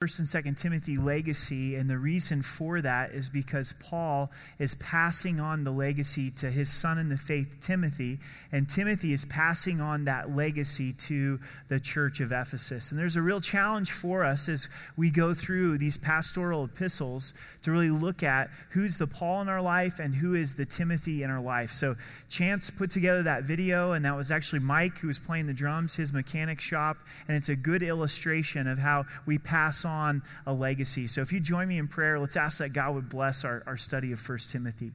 [0.00, 5.38] First and Second Timothy legacy, and the reason for that is because Paul is passing
[5.38, 8.18] on the legacy to his son in the faith, Timothy,
[8.50, 12.90] and Timothy is passing on that legacy to the church of Ephesus.
[12.90, 17.70] And there's a real challenge for us as we go through these pastoral epistles to
[17.70, 21.30] really look at who's the Paul in our life and who is the Timothy in
[21.30, 21.72] our life.
[21.72, 21.94] So
[22.30, 25.94] Chance put together that video, and that was actually Mike who was playing the drums,
[25.94, 26.96] his mechanic shop,
[27.28, 31.06] and it's a good illustration of how we pass on on a legacy.
[31.06, 33.76] So if you join me in prayer, let's ask that God would bless our, our
[33.76, 34.92] study of 1 Timothy.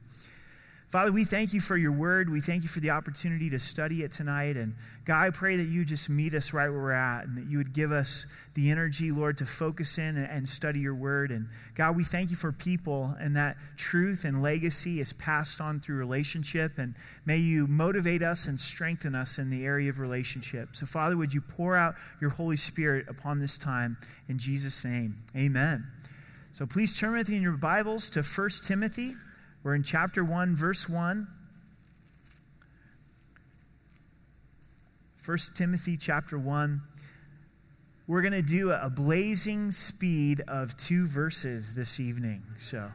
[0.88, 2.30] Father, we thank you for your word.
[2.30, 4.56] We thank you for the opportunity to study it tonight.
[4.56, 7.46] And God, I pray that you just meet us right where we're at and that
[7.46, 11.32] you would give us the energy, Lord, to focus in and, study your word.
[11.32, 15.80] And God, we thank you for people and that truth and legacy is passed on
[15.80, 16.78] through relationship.
[16.78, 20.76] And may you motivate us and strengthen us in the area of relationship.
[20.76, 23.96] So, Father, would you pour out your Holy Spirit upon this time
[24.28, 25.16] in Jesus' name?
[25.36, 25.84] Amen.
[26.52, 29.16] So please turn with me in your Bibles to 1 Timothy
[29.66, 31.26] we're in chapter 1, verse 1.
[35.24, 36.80] 1 Timothy chapter 1.
[38.06, 42.44] We're going to do a blazing speed of two verses this evening.
[42.60, 42.92] So.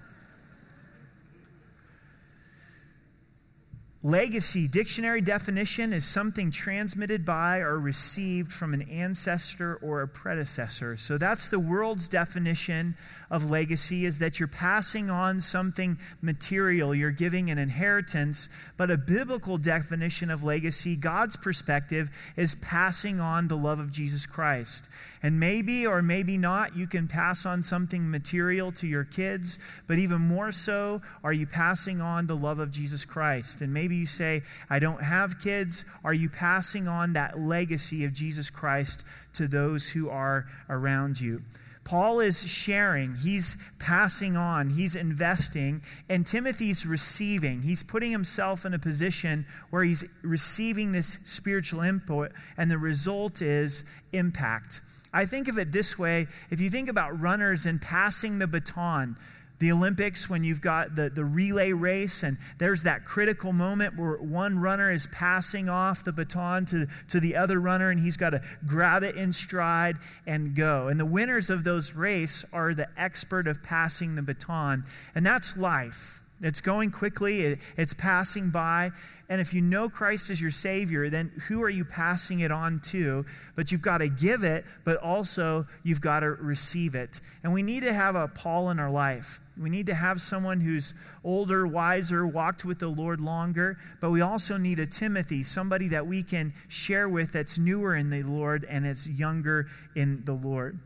[4.04, 10.98] Legacy, dictionary definition, is something transmitted by or received from an ancestor or a predecessor.
[10.98, 12.96] So that's the world's definition
[13.30, 18.50] of legacy is that you're passing on something material, you're giving an inheritance.
[18.76, 24.26] But a biblical definition of legacy, God's perspective, is passing on the love of Jesus
[24.26, 24.90] Christ.
[25.24, 30.00] And maybe or maybe not, you can pass on something material to your kids, but
[30.00, 33.62] even more so, are you passing on the love of Jesus Christ?
[33.62, 35.86] And maybe you say, I don't have kids.
[36.04, 41.42] Are you passing on that legacy of Jesus Christ to those who are around you?
[41.84, 47.64] Paul is sharing, he's passing on, he's investing, and Timothy's receiving.
[47.64, 53.42] He's putting himself in a position where he's receiving this spiritual input, and the result
[53.42, 53.84] is
[54.14, 54.82] impact.
[55.14, 59.18] I think of it this way if you think about runners and passing the baton,
[59.62, 64.18] the Olympics, when you've got the, the relay race, and there's that critical moment where
[64.18, 68.32] one runner is passing off the baton to, to the other runner, and he's got
[68.32, 70.88] to grab it in stride and go.
[70.88, 74.84] And the winners of those races are the expert of passing the baton,
[75.14, 76.21] and that's life.
[76.42, 78.92] It's going quickly, it, it's passing by.
[79.30, 82.82] And if you know Christ as your Savior, then who are you passing it on
[82.86, 83.26] to?
[83.56, 87.22] But you've got to give it, but also you've got to receive it.
[87.44, 89.40] And we need to have a Paul in our life.
[89.58, 90.94] We need to have someone who's
[91.24, 96.06] older, wiser, walked with the Lord longer, but we also need a Timothy, somebody that
[96.06, 100.80] we can share with that's newer in the Lord and is younger in the Lord.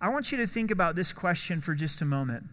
[0.00, 2.44] I want you to think about this question for just a moment.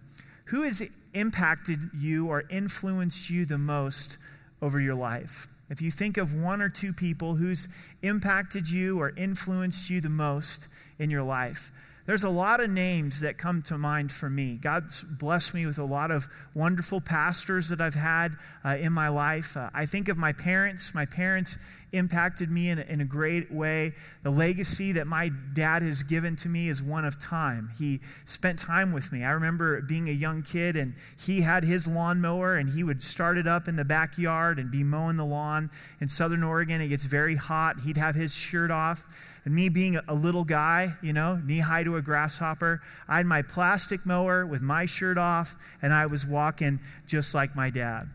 [0.49, 0.81] Who has
[1.13, 4.17] impacted you or influenced you the most
[4.61, 5.47] over your life?
[5.69, 7.67] If you think of one or two people who's
[8.01, 10.67] impacted you or influenced you the most
[10.97, 11.71] in your life,
[12.07, 14.55] there's a lot of names that come to mind for me.
[14.55, 18.35] God's blessed me with a lot of wonderful pastors that I've had
[18.65, 19.55] uh, in my life.
[19.55, 20.95] Uh, I think of my parents.
[20.95, 21.59] My parents
[21.91, 23.93] impacted me in a, in a great way.
[24.23, 27.71] The legacy that my dad has given to me is one of time.
[27.77, 29.23] He spent time with me.
[29.23, 33.37] I remember being a young kid, and he had his lawnmower, and he would start
[33.37, 35.69] it up in the backyard and be mowing the lawn.
[35.99, 37.79] In Southern Oregon, it gets very hot.
[37.79, 39.05] He'd have his shirt off.
[39.45, 43.25] And me being a little guy, you know, knee high to a grasshopper, I had
[43.25, 48.09] my plastic mower with my shirt off, and I was walking just like my dad.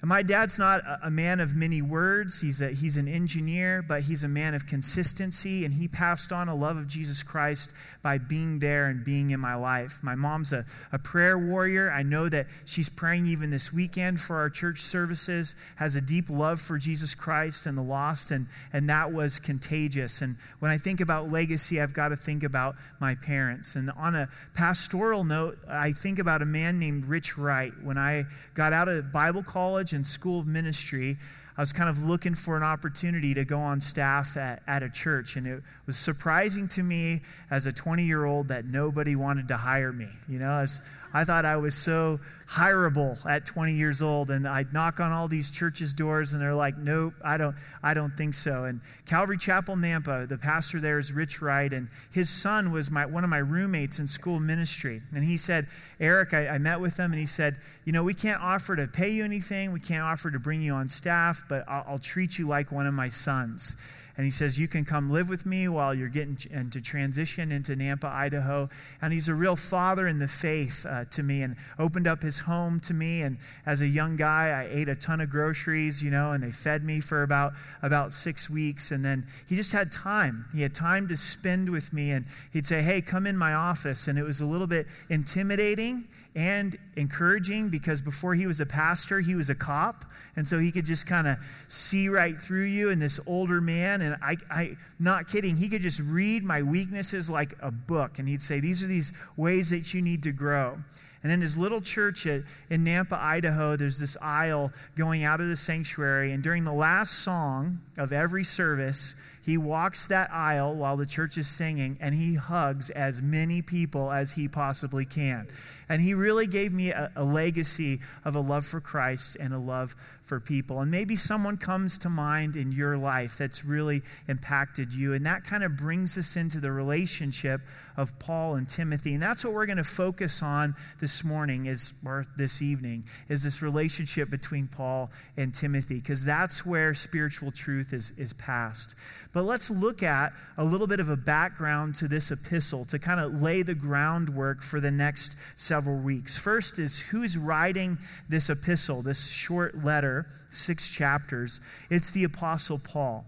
[0.00, 2.40] And my dad's not a man of many words.
[2.40, 6.48] He's, a, he's an engineer, but he's a man of consistency, and he passed on
[6.48, 9.98] a love of Jesus Christ by being there and being in my life.
[10.02, 11.90] My mom's a, a prayer warrior.
[11.90, 16.30] I know that she's praying even this weekend for our church services, has a deep
[16.30, 20.22] love for Jesus Christ and the lost, and, and that was contagious.
[20.22, 23.74] And when I think about legacy, I've got to think about my parents.
[23.74, 27.72] And on a pastoral note, I think about a man named Rich Wright.
[27.82, 31.16] When I got out of Bible college, college and school of ministry,
[31.56, 34.90] I was kind of looking for an opportunity to go on staff at, at a
[34.90, 35.36] church.
[35.36, 39.56] And it was surprising to me as a 20 year old that nobody wanted to
[39.56, 40.08] hire me.
[40.28, 40.80] You know, as
[41.12, 45.28] I thought I was so hireable at 20 years old and I'd knock on all
[45.28, 48.64] these churches doors and they're like nope I don't I don't think so.
[48.64, 53.04] And Calvary Chapel Nampa the pastor there is Rich Wright and his son was my
[53.04, 55.02] one of my roommates in school ministry.
[55.14, 55.66] And he said
[56.00, 58.86] Eric I, I met with him and he said you know we can't offer to
[58.86, 59.72] pay you anything.
[59.72, 62.86] We can't offer to bring you on staff but I'll, I'll treat you like one
[62.86, 63.76] of my sons
[64.18, 67.76] and he says, You can come live with me while you're getting into transition into
[67.76, 68.68] Nampa, Idaho.
[69.00, 72.40] And he's a real father in the faith uh, to me and opened up his
[72.40, 73.22] home to me.
[73.22, 76.50] And as a young guy, I ate a ton of groceries, you know, and they
[76.50, 78.90] fed me for about, about six weeks.
[78.90, 80.46] And then he just had time.
[80.52, 82.10] He had time to spend with me.
[82.10, 84.08] And he'd say, Hey, come in my office.
[84.08, 89.18] And it was a little bit intimidating and encouraging because before he was a pastor,
[89.18, 90.04] he was a cop.
[90.36, 91.36] And so he could just kind of
[91.66, 94.02] see right through you and this older man.
[94.02, 98.20] And I, I, not kidding, he could just read my weaknesses like a book.
[98.20, 100.78] And he'd say, These are these ways that you need to grow.
[101.24, 105.48] And in his little church at, in Nampa, Idaho, there's this aisle going out of
[105.48, 106.30] the sanctuary.
[106.30, 109.16] And during the last song of every service,
[109.48, 114.12] he walks that aisle while the church is singing and he hugs as many people
[114.12, 115.48] as he possibly can.
[115.88, 119.58] And he really gave me a, a, legacy of a love for Christ and a
[119.58, 120.80] love for people.
[120.80, 125.14] And maybe someone comes to mind in your life that's really impacted you.
[125.14, 127.62] And that kind of brings us into the relationship
[127.96, 129.14] of Paul and Timothy.
[129.14, 133.42] And that's what we're going to focus on this morning is, or this evening is
[133.42, 138.94] this relationship between Paul and Timothy, because that's where spiritual truth is, is passed.
[139.32, 143.20] But let's look at a little bit of a background to this epistle to kind
[143.20, 146.36] of lay the groundwork for the next several weeks.
[146.36, 147.98] First is who's writing
[148.28, 151.60] this epistle, this short letter, six chapters.
[151.90, 153.24] It's the Apostle Paul.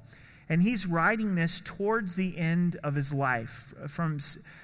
[0.48, 3.72] And he's writing this towards the end of his life.
[3.86, 4.18] From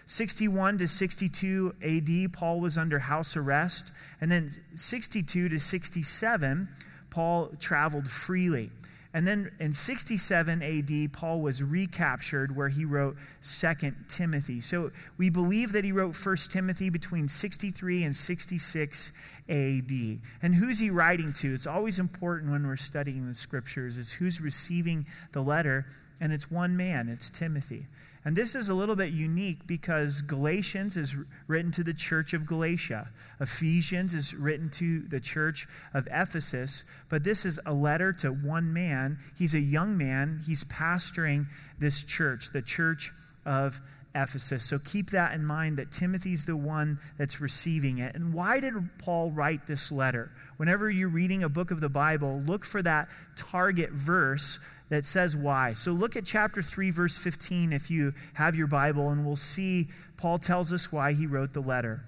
[0.07, 3.93] 61 to 62 AD, Paul was under house arrest.
[4.21, 6.69] And then 62 to 67,
[7.11, 8.71] Paul traveled freely.
[9.17, 13.75] And then in 67 AD, Paul was recaptured where he wrote 2
[14.09, 14.61] Timothy.
[14.61, 19.13] So we believe that he wrote 1 Timothy between 63 and 66
[19.49, 20.19] AD.
[20.43, 21.55] And who's he writing to?
[21.55, 25.87] It's always important when we're studying the scriptures is who's receiving the letter,
[26.21, 27.87] and it's one man, it's Timothy.
[28.27, 31.15] And this is a little bit unique because Galatians is
[31.47, 33.09] written to the church of Galatia.
[33.41, 36.83] Ephesians is written to the church of Ephesus.
[37.09, 39.19] But this is a letter to one man.
[39.39, 40.41] He's a young man.
[40.45, 41.47] He's pastoring
[41.79, 43.13] this church, the church
[43.45, 43.81] of
[44.17, 44.65] Ephesus.
[44.65, 48.17] So keep that in mind that Timothy's the one that's receiving it.
[48.17, 50.33] And why did Paul write this letter?
[50.57, 54.59] Whenever you're reading a book of the Bible, look for that target verse
[54.89, 55.73] that says why.
[55.73, 59.89] So look at chapter 3, verse 15 if you have your Bible, and we'll see
[60.17, 62.05] Paul tells us why he wrote the letter.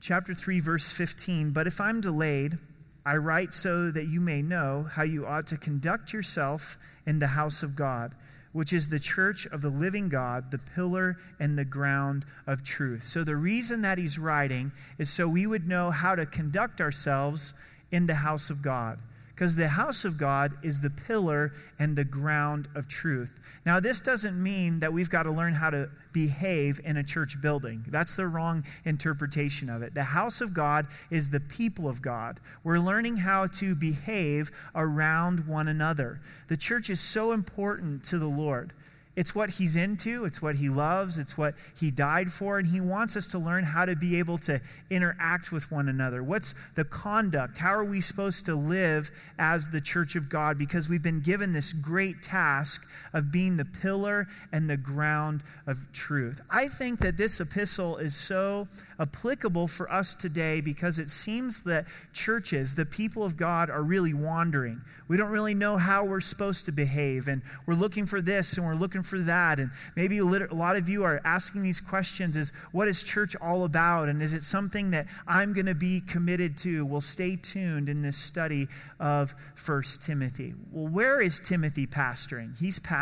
[0.00, 2.58] Chapter 3, verse 15 But if I'm delayed,
[3.06, 7.28] I write so that you may know how you ought to conduct yourself in the
[7.28, 8.12] house of God,
[8.52, 13.04] which is the church of the living God, the pillar and the ground of truth.
[13.04, 17.54] So the reason that he's writing is so we would know how to conduct ourselves
[17.92, 18.98] in the house of God.
[19.34, 23.40] Because the house of God is the pillar and the ground of truth.
[23.64, 27.40] Now, this doesn't mean that we've got to learn how to behave in a church
[27.40, 27.84] building.
[27.88, 29.94] That's the wrong interpretation of it.
[29.94, 32.40] The house of God is the people of God.
[32.62, 36.20] We're learning how to behave around one another.
[36.48, 38.74] The church is so important to the Lord.
[39.14, 42.80] It's what he's into, it's what he loves, it's what he died for, and he
[42.80, 46.22] wants us to learn how to be able to interact with one another.
[46.22, 47.58] What's the conduct?
[47.58, 50.56] How are we supposed to live as the church of God?
[50.56, 55.78] Because we've been given this great task of being the pillar and the ground of
[55.92, 56.40] truth.
[56.50, 61.86] I think that this epistle is so applicable for us today because it seems that
[62.12, 64.80] churches, the people of God, are really wandering.
[65.08, 68.64] We don't really know how we're supposed to behave, and we're looking for this and
[68.66, 69.58] we're looking for that.
[69.58, 73.64] And maybe a lot of you are asking these questions is what is church all
[73.64, 74.08] about?
[74.08, 76.86] And is it something that I'm going to be committed to?
[76.86, 78.68] Well, stay tuned in this study
[79.00, 80.54] of First Timothy.
[80.70, 82.58] Well, where is Timothy pastoring?
[82.58, 83.01] He's pastoring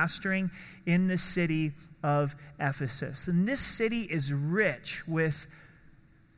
[0.87, 3.29] in the city of Ephesus.
[3.29, 5.47] And this city is rich with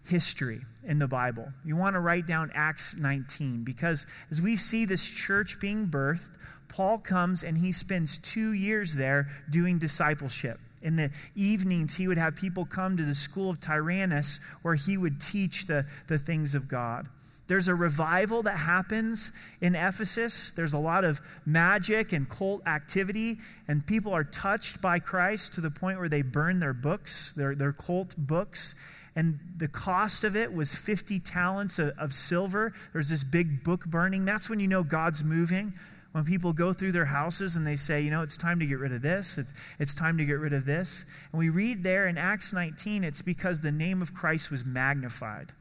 [0.09, 1.52] history in the Bible.
[1.64, 6.35] You want to write down Acts 19 because as we see this church being birthed,
[6.69, 10.59] Paul comes and he spends two years there doing discipleship.
[10.83, 14.97] In the evenings, he would have people come to the school of Tyrannus where he
[14.97, 17.09] would teach the, the things of God.
[17.52, 19.30] There's a revival that happens
[19.61, 20.52] in Ephesus.
[20.52, 23.37] There's a lot of magic and cult activity,
[23.68, 27.54] and people are touched by Christ to the point where they burn their books, their,
[27.54, 28.75] their cult books
[29.16, 32.73] and the cost of it was 50 talents of, of, silver.
[32.94, 34.25] There's this big book burning.
[34.25, 35.75] That's when you know God's moving.
[36.12, 38.78] When people go through their houses and they say, you know, it's time to get
[38.78, 41.04] rid of this, it's, it's time to get rid of this.
[41.30, 45.52] And we read there in Acts 19, it's because the name of Christ was magnified.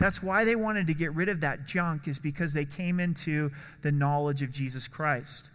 [0.00, 3.50] That's why they wanted to get rid of that junk, is because they came into
[3.82, 5.50] the knowledge of Jesus Christ.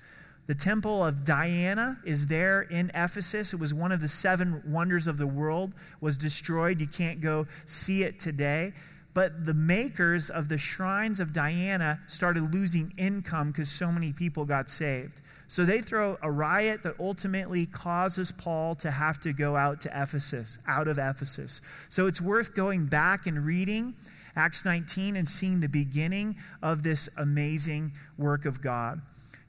[0.45, 3.53] The temple of Diana is there in Ephesus.
[3.53, 6.79] It was one of the seven wonders of the world, was destroyed.
[6.79, 8.73] You can't go see it today.
[9.15, 14.45] But the makers of the shrines of Diana started losing income because so many people
[14.45, 15.21] got saved.
[15.47, 19.89] So they throw a riot that ultimately causes Paul to have to go out to
[19.89, 21.61] Ephesus, out of Ephesus.
[21.89, 23.95] So it's worth going back and reading
[24.36, 29.01] Acts 19 and seeing the beginning of this amazing work of God.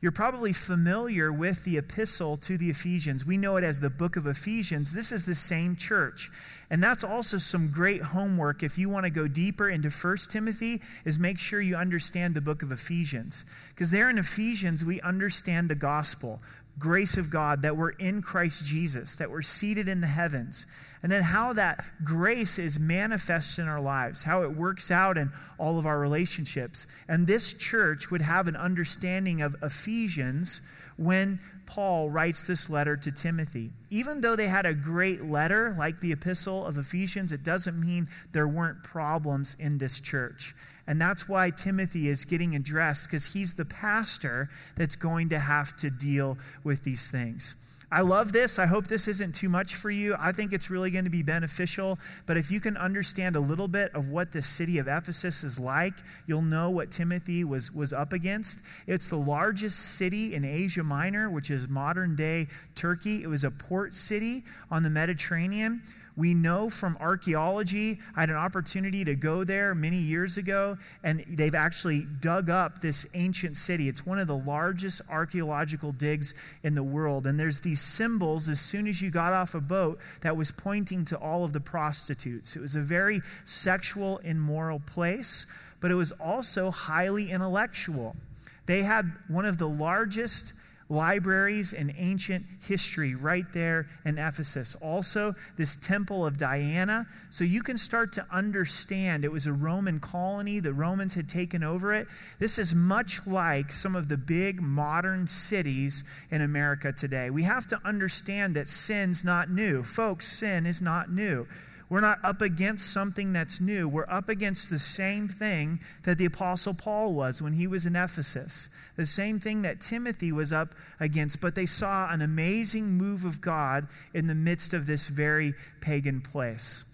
[0.02, 3.24] You're probably familiar with the epistle to the Ephesians.
[3.24, 4.92] We know it as the book of Ephesians.
[4.92, 6.30] This is the same church.
[6.70, 10.82] And that's also some great homework if you want to go deeper into 1 Timothy
[11.06, 13.46] is make sure you understand the book of Ephesians.
[13.70, 16.42] Because there in Ephesians we understand the gospel,
[16.78, 20.66] grace of God that we're in Christ Jesus, that we're seated in the heavens
[21.02, 25.30] and then how that grace is manifest in our lives, how it works out in
[25.56, 26.86] all of our relationships.
[27.08, 30.62] And this church would have an understanding of Ephesians
[30.96, 33.70] when Paul writes this letter to Timothy.
[33.90, 38.08] Even though they had a great letter like the epistle of Ephesians, it doesn't mean
[38.32, 40.54] there weren't problems in this church.
[40.86, 45.76] And that's why Timothy is getting addressed because he's the pastor that's going to have
[45.78, 47.54] to deal with these things.
[47.90, 48.58] I love this.
[48.58, 50.16] I hope this isn't too much for you.
[50.18, 52.00] I think it's really going to be beneficial.
[52.26, 55.60] But if you can understand a little bit of what the city of Ephesus is
[55.60, 55.94] like,
[56.26, 58.62] you'll know what Timothy was, was up against.
[58.88, 63.22] It's the largest city in Asia Minor, which is modern day Turkey.
[63.22, 65.82] It was a port city on the Mediterranean.
[66.16, 71.22] We know from archaeology, I had an opportunity to go there many years ago, and
[71.28, 73.86] they've actually dug up this ancient city.
[73.88, 76.32] It's one of the largest archaeological digs
[76.62, 77.26] in the world.
[77.26, 81.04] And there's these symbols as soon as you got off a boat that was pointing
[81.06, 82.56] to all of the prostitutes.
[82.56, 85.46] It was a very sexual, immoral place,
[85.80, 88.16] but it was also highly intellectual.
[88.64, 90.54] They had one of the largest
[90.88, 94.76] libraries and ancient history right there in Ephesus.
[94.76, 97.06] Also, this temple of Diana.
[97.30, 101.64] So you can start to understand it was a Roman colony, the Romans had taken
[101.64, 102.06] over it.
[102.38, 107.30] This is much like some of the big modern cities in America today.
[107.30, 109.82] We have to understand that sin's not new.
[109.82, 111.46] Folks, sin is not new.
[111.88, 113.88] We're not up against something that's new.
[113.88, 117.94] We're up against the same thing that the Apostle Paul was when he was in
[117.94, 121.40] Ephesus, the same thing that Timothy was up against.
[121.40, 126.20] But they saw an amazing move of God in the midst of this very pagan
[126.20, 126.84] place.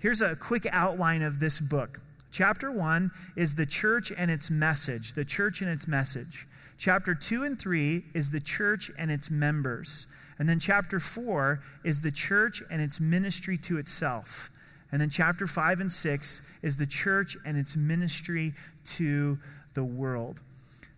[0.00, 2.00] Here's a quick outline of this book.
[2.32, 6.46] Chapter 1 is the church and its message, the church and its message.
[6.78, 10.06] Chapter 2 and 3 is the church and its members.
[10.40, 14.50] And then chapter 4 is the church and its ministry to itself.
[14.90, 18.54] And then chapter 5 and 6 is the church and its ministry
[18.86, 19.38] to
[19.74, 20.40] the world.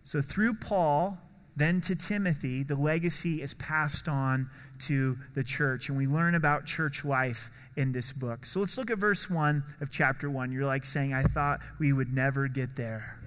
[0.01, 1.17] So through Paul,
[1.57, 5.89] then to Timothy, the legacy is passed on to the church.
[5.89, 8.45] And we learn about church life in this book.
[8.45, 10.53] So let's look at verse 1 of chapter 1.
[10.53, 13.19] You're like saying, I thought we would never get there.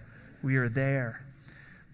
[0.42, 1.26] We are there.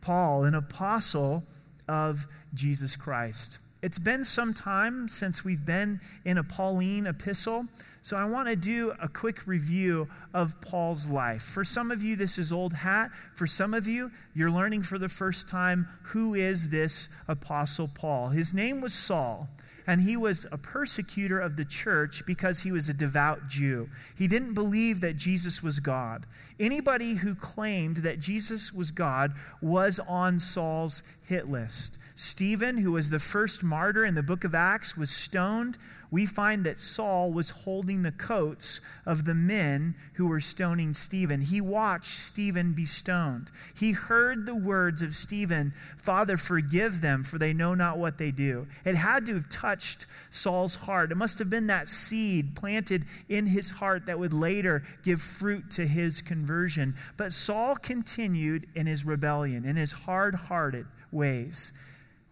[0.00, 1.42] Paul, an apostle
[1.88, 2.24] of
[2.54, 3.58] Jesus Christ.
[3.82, 7.66] It's been some time since we've been in a Pauline epistle,
[8.00, 11.42] so I want to do a quick review of Paul's life.
[11.42, 13.10] For some of you, this is old hat.
[13.34, 18.28] For some of you, you're learning for the first time who is this apostle Paul.
[18.28, 19.48] His name was Saul
[19.86, 23.88] and he was a persecutor of the church because he was a devout Jew.
[24.16, 26.26] He didn't believe that Jesus was God.
[26.60, 31.98] Anybody who claimed that Jesus was God was on Saul's hit list.
[32.14, 35.78] Stephen, who was the first martyr in the book of Acts, was stoned
[36.12, 41.40] we find that Saul was holding the coats of the men who were stoning Stephen.
[41.40, 43.50] He watched Stephen be stoned.
[43.74, 48.30] He heard the words of Stephen Father, forgive them, for they know not what they
[48.30, 48.66] do.
[48.84, 51.12] It had to have touched Saul's heart.
[51.12, 55.70] It must have been that seed planted in his heart that would later give fruit
[55.72, 56.94] to his conversion.
[57.16, 61.72] But Saul continued in his rebellion, in his hard hearted ways.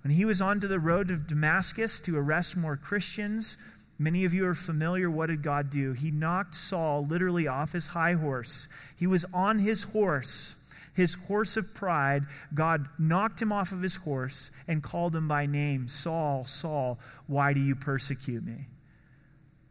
[0.02, 3.58] When he was onto the road of Damascus to arrest more Christians,
[3.98, 5.10] many of you are familiar.
[5.10, 5.92] What did God do?
[5.92, 8.68] He knocked Saul literally off his high horse.
[8.96, 10.56] He was on his horse,
[10.94, 12.24] his horse of pride.
[12.54, 17.52] God knocked him off of his horse and called him by name Saul, Saul, why
[17.52, 18.66] do you persecute me?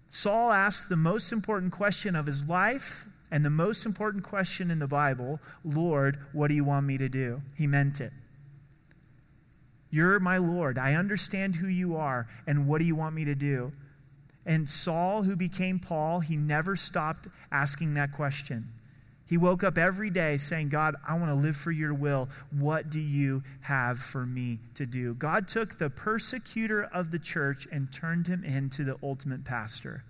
[0.06, 4.80] Saul asked the most important question of his life and the most important question in
[4.80, 7.42] the Bible Lord, what do you want me to do?
[7.56, 8.12] He meant it.
[9.92, 10.78] You're my Lord.
[10.78, 13.72] I understand who you are, and what do you want me to do?
[14.46, 18.68] And Saul, who became Paul, he never stopped asking that question.
[19.28, 22.30] He woke up every day saying, God, I want to live for your will.
[22.58, 25.14] What do you have for me to do?
[25.14, 30.04] God took the persecutor of the church and turned him into the ultimate pastor.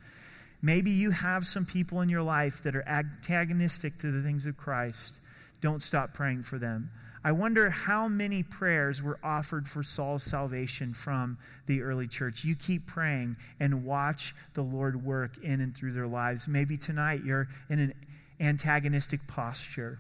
[0.62, 4.56] Maybe you have some people in your life that are antagonistic to the things of
[4.56, 5.20] Christ.
[5.60, 6.90] Don't stop praying for them.
[7.24, 12.46] I wonder how many prayers were offered for Saul's salvation from the early church.
[12.46, 16.48] You keep praying and watch the Lord work in and through their lives.
[16.48, 17.94] Maybe tonight you're in an
[18.40, 20.00] antagonistic posture.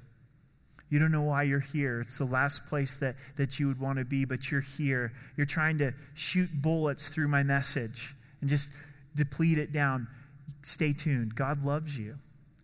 [0.89, 2.01] You don't know why you're here.
[2.01, 5.11] It's the last place that, that you would want to be, but you're here.
[5.35, 8.71] You're trying to shoot bullets through my message and just
[9.15, 10.07] deplete it down.
[10.63, 11.35] Stay tuned.
[11.35, 12.15] God loves you.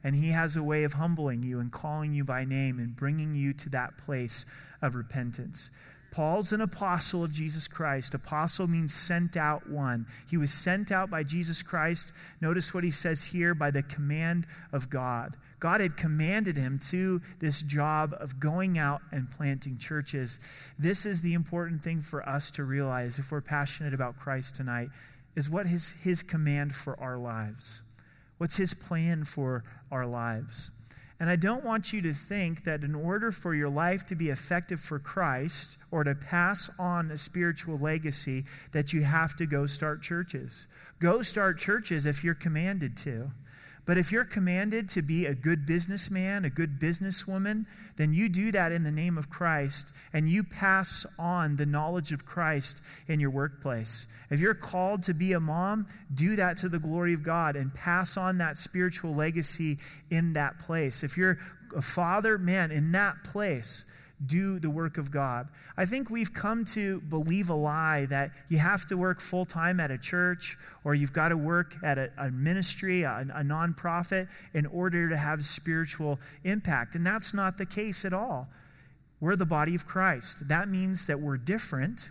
[0.05, 3.33] And He has a way of humbling you and calling you by name and bringing
[3.33, 4.45] you to that place
[4.81, 5.71] of repentance.
[6.11, 8.13] Paul's an apostle of Jesus Christ.
[8.13, 10.05] Apostle means sent out one.
[10.29, 12.13] He was sent out by Jesus Christ.
[12.39, 15.35] Notice what he says here by the command of God.
[15.59, 20.39] God had commanded him to this job of going out and planting churches.
[20.77, 24.89] This is the important thing for us to realize if we're passionate about Christ tonight
[25.35, 27.81] is what is his command for our lives?
[28.37, 30.71] What's his plan for our lives?
[31.19, 34.29] And I don't want you to think that in order for your life to be
[34.29, 39.65] effective for Christ or to pass on a spiritual legacy that you have to go
[39.65, 40.67] start churches.
[40.99, 43.31] Go start churches if you're commanded to.
[43.85, 47.65] But if you're commanded to be a good businessman, a good businesswoman,
[47.97, 52.11] then you do that in the name of Christ and you pass on the knowledge
[52.11, 54.07] of Christ in your workplace.
[54.31, 57.73] If you're called to be a mom, do that to the glory of God and
[57.73, 59.77] pass on that spiritual legacy
[60.09, 61.03] in that place.
[61.03, 61.37] If you're
[61.75, 63.85] a father, man, in that place,
[64.25, 65.49] do the work of God.
[65.77, 69.79] I think we've come to believe a lie that you have to work full time
[69.79, 74.27] at a church or you've got to work at a, a ministry, a, a nonprofit,
[74.53, 76.95] in order to have spiritual impact.
[76.95, 78.47] And that's not the case at all.
[79.19, 80.47] We're the body of Christ.
[80.47, 82.09] That means that we're different,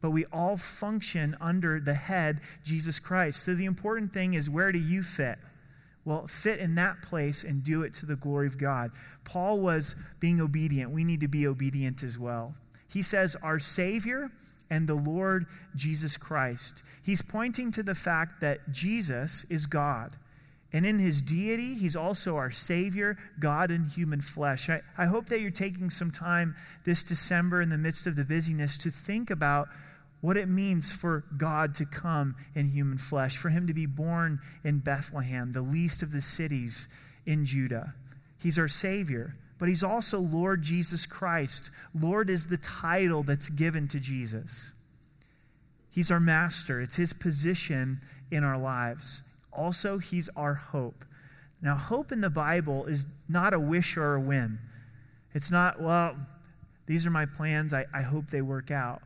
[0.00, 3.44] but we all function under the head, Jesus Christ.
[3.44, 5.38] So the important thing is where do you fit?
[6.04, 8.90] Well, fit in that place and do it to the glory of God.
[9.24, 10.90] Paul was being obedient.
[10.90, 12.54] We need to be obedient as well.
[12.90, 14.30] He says, Our Savior
[14.70, 16.82] and the Lord Jesus Christ.
[17.02, 20.16] He's pointing to the fact that Jesus is God.
[20.72, 24.70] And in his deity, he's also our Savior, God in human flesh.
[24.70, 28.24] I, I hope that you're taking some time this December in the midst of the
[28.24, 29.68] busyness to think about
[30.22, 34.40] what it means for God to come in human flesh, for him to be born
[34.64, 36.88] in Bethlehem, the least of the cities
[37.26, 37.92] in Judah.
[38.42, 41.70] He's our Savior, but He's also Lord Jesus Christ.
[41.94, 44.74] Lord is the title that's given to Jesus.
[45.90, 48.00] He's our master, it's His position
[48.30, 49.22] in our lives.
[49.52, 51.04] Also, He's our hope.
[51.60, 54.58] Now, hope in the Bible is not a wish or a whim.
[55.34, 56.16] It's not, well,
[56.86, 59.02] these are my plans, I, I hope they work out.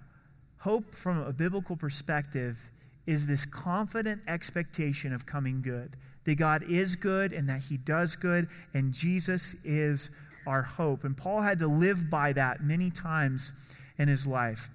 [0.59, 2.70] Hope from a biblical perspective
[3.05, 5.96] is this confident expectation of coming good
[6.27, 10.11] that God is good and that He does good, and Jesus is
[10.47, 11.05] our hope.
[11.05, 13.53] And Paul had to live by that many times
[13.99, 14.69] in his life.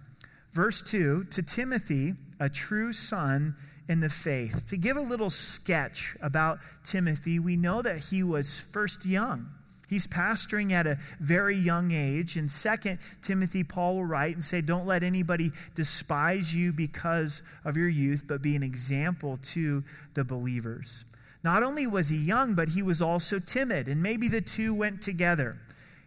[0.52, 3.56] Verse 2 To Timothy, a true son
[3.88, 4.68] in the faith.
[4.68, 9.48] To give a little sketch about Timothy, we know that he was first young.
[9.90, 12.38] He's pastoring at a very young age.
[12.38, 17.76] And Second Timothy, Paul will write and say, Don't let anybody despise you because of
[17.76, 19.84] your youth, but be an example to
[20.14, 21.04] the believers.
[21.44, 25.02] Not only was he young, but he was also timid, and maybe the two went
[25.02, 25.58] together.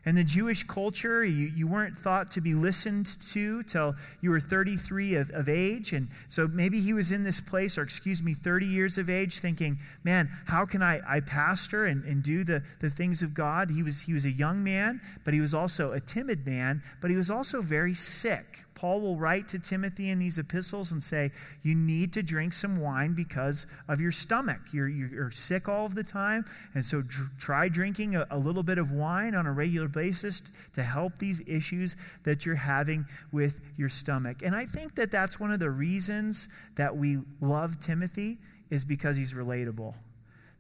[0.07, 4.41] In the Jewish culture, you, you weren't thought to be listened to till you were
[4.41, 5.93] 33 of, of age.
[5.93, 9.39] And so maybe he was in this place, or excuse me, 30 years of age,
[9.39, 13.71] thinking, man, how can I, I pastor and, and do the, the things of God?
[13.71, 17.11] He was, he was a young man, but he was also a timid man, but
[17.11, 18.65] he was also very sick.
[18.75, 21.31] Paul will write to Timothy in these epistles and say,
[21.63, 24.61] You need to drink some wine because of your stomach.
[24.73, 26.45] You're, you're sick all of the time.
[26.75, 27.03] And so
[27.39, 30.43] try drinking a, a little bit of wine on a regular basis
[30.75, 34.43] to help these issues that you're having with your stomach.
[34.45, 38.39] And I think that that's one of the reasons that we love Timothy
[38.71, 39.95] is because he's relatable.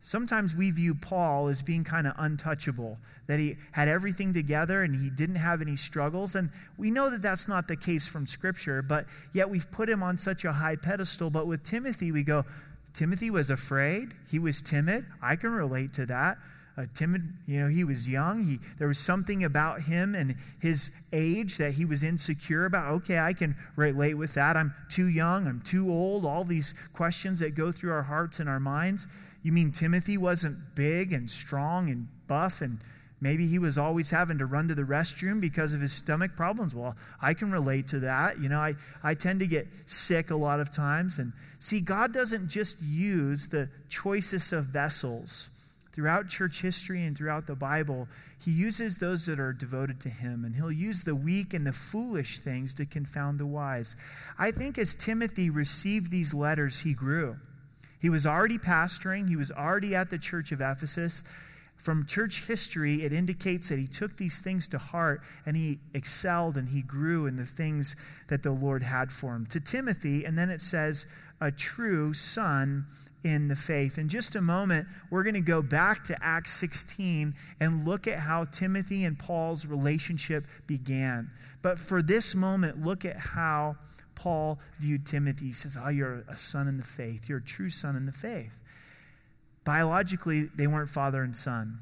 [0.01, 4.95] Sometimes we view Paul as being kind of untouchable, that he had everything together and
[4.95, 6.35] he didn't have any struggles.
[6.35, 10.03] And we know that that's not the case from Scripture, but yet we've put him
[10.03, 11.31] on such a high pedestal.
[11.31, 12.45] But with Timothy, we go,
[12.93, 15.07] Timothy was afraid, he was timid.
[15.23, 16.37] I can relate to that.
[16.77, 18.45] A timid, you know, he was young.
[18.45, 22.93] He, there was something about him and his age that he was insecure about.
[22.95, 24.57] Okay, I can relate with that.
[24.57, 25.47] I'm too young.
[25.47, 26.25] I'm too old.
[26.25, 29.07] All these questions that go through our hearts and our minds.
[29.45, 32.81] You mean Timothy wasn't big and strong and buff and
[33.25, 36.75] Maybe he was always having to run to the restroom because of his stomach problems.
[36.75, 38.39] Well, I can relate to that.
[38.39, 41.19] You know, I, I tend to get sick a lot of times.
[41.19, 45.49] And see, God doesn't just use the choicest of vessels.
[45.95, 48.09] Throughout church history and throughout the Bible,
[48.45, 51.73] he uses those that are devoted to him, and he'll use the weak and the
[51.73, 53.95] foolish things to confound the wise.
[54.37, 57.37] I think as Timothy received these letters, he grew.
[58.01, 61.23] He was already pastoring, he was already at the church of Ephesus.
[61.77, 66.57] From church history, it indicates that he took these things to heart and he excelled
[66.57, 67.95] and he grew in the things
[68.27, 69.47] that the Lord had for him.
[69.47, 71.07] To Timothy, and then it says,
[71.41, 72.87] a true son
[73.25, 73.99] in the faith.
[73.99, 78.19] In just a moment, we're going to go back to Acts 16 and look at
[78.19, 81.31] how Timothy and Paul's relationship began.
[81.63, 83.77] But for this moment, look at how
[84.15, 85.47] Paul viewed Timothy.
[85.47, 87.29] He says, Oh, you're a son in the faith.
[87.29, 88.61] You're a true son in the faith.
[89.65, 91.79] Biologically, they weren't father and son.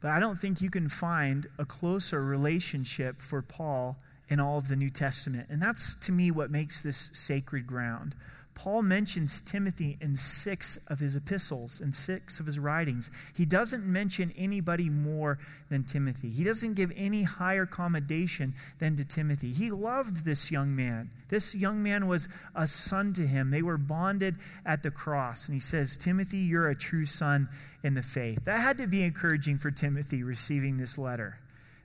[0.00, 4.68] But I don't think you can find a closer relationship for Paul in all of
[4.68, 5.48] the New Testament.
[5.50, 8.14] And that's, to me, what makes this sacred ground.
[8.58, 13.08] Paul mentions Timothy in six of his epistles and six of his writings.
[13.36, 15.38] He doesn't mention anybody more
[15.70, 16.28] than Timothy.
[16.30, 19.52] He doesn't give any higher commendation than to Timothy.
[19.52, 21.08] He loved this young man.
[21.28, 23.52] This young man was a son to him.
[23.52, 24.34] They were bonded
[24.66, 25.46] at the cross.
[25.46, 27.48] And he says, Timothy, you're a true son
[27.84, 28.44] in the faith.
[28.44, 31.38] That had to be encouraging for Timothy receiving this letter.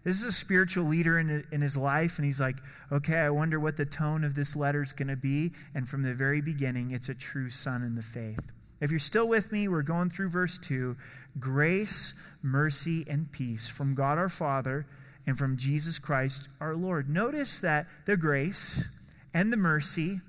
[0.03, 2.57] This is a spiritual leader in, in his life, and he's like,
[2.91, 5.53] okay, I wonder what the tone of this letter is going to be.
[5.73, 8.51] And from the very beginning, it's a true son in the faith.
[8.81, 10.97] If you're still with me, we're going through verse 2
[11.39, 14.85] grace, mercy, and peace from God our Father
[15.25, 17.09] and from Jesus Christ our Lord.
[17.09, 18.89] Notice that the grace
[19.33, 20.19] and the mercy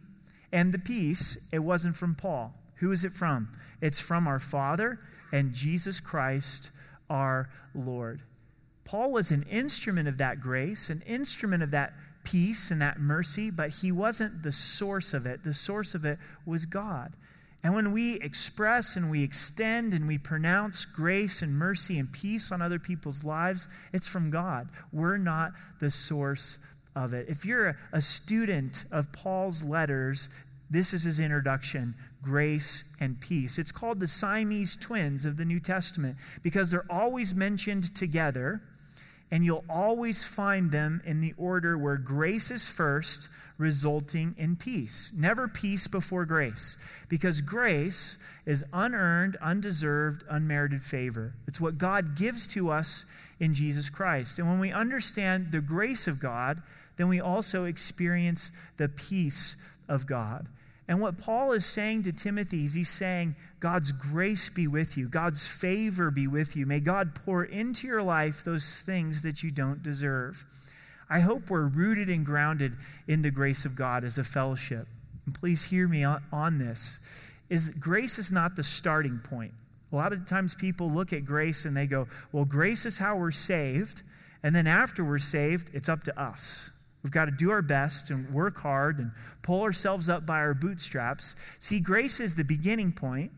[0.53, 2.55] and the peace, it wasn't from Paul.
[2.77, 3.49] Who is it from?
[3.81, 5.01] It's from our Father
[5.33, 6.71] and Jesus Christ
[7.11, 8.23] our Lord.
[8.85, 13.51] Paul was an instrument of that grace, an instrument of that peace and that mercy,
[13.51, 15.45] but he wasn't the source of it.
[15.45, 17.13] The source of it was God.
[17.63, 22.53] And when we express and we extend and we pronounce grace and mercy and peace
[22.53, 24.69] on other people's lives, it's from God.
[24.93, 26.59] We're not the source
[26.95, 27.27] of it.
[27.29, 30.29] If you're a, student of Paul's letters,
[30.71, 33.59] this is his introduction grace and peace.
[33.59, 38.63] It's called the Siamese twins of the New Testament because they're always mentioned together
[39.35, 45.13] and you'll always find them in the order where grace is first, resulting in peace.
[45.19, 48.17] Never peace before grace, because grace
[48.47, 51.35] is unearned, undeserved, unmerited favor.
[51.49, 53.07] It's what God gives to us
[53.41, 54.39] in Jesus Christ.
[54.39, 56.63] And when we understand the grace of God,
[56.97, 59.57] then we also experience the peace
[59.89, 60.47] of God.
[60.87, 65.09] And what Paul is saying to Timothy is he's saying, God's grace be with you,
[65.09, 66.67] God's favor be with you.
[66.67, 70.45] May God pour into your life those things that you don't deserve.
[71.09, 72.73] I hope we're rooted and grounded
[73.09, 74.87] in the grace of God as a fellowship.
[75.25, 77.01] And please hear me on, on this.
[77.49, 79.53] Is grace is not the starting point.
[79.93, 83.17] A lot of times people look at grace and they go, "Well, grace is how
[83.17, 84.03] we're saved."
[84.43, 86.71] And then after we're saved, it's up to us.
[87.05, 89.13] We've got to do our best and work hard and
[89.43, 91.37] pull ourselves up by our bootstraps.
[91.61, 93.31] See, grace is the beginning point,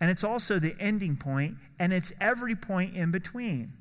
[0.00, 3.74] and it's also the ending point, and it's every point in between.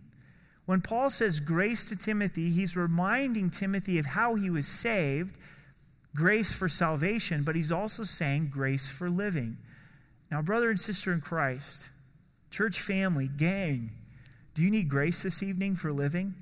[0.65, 5.37] When Paul says grace to Timothy, he's reminding Timothy of how he was saved,
[6.13, 9.57] grace for salvation, but he's also saying grace for living.
[10.29, 11.89] Now, brother and sister in Christ,
[12.51, 13.91] church family, gang,
[14.53, 16.35] do you need grace this evening for living?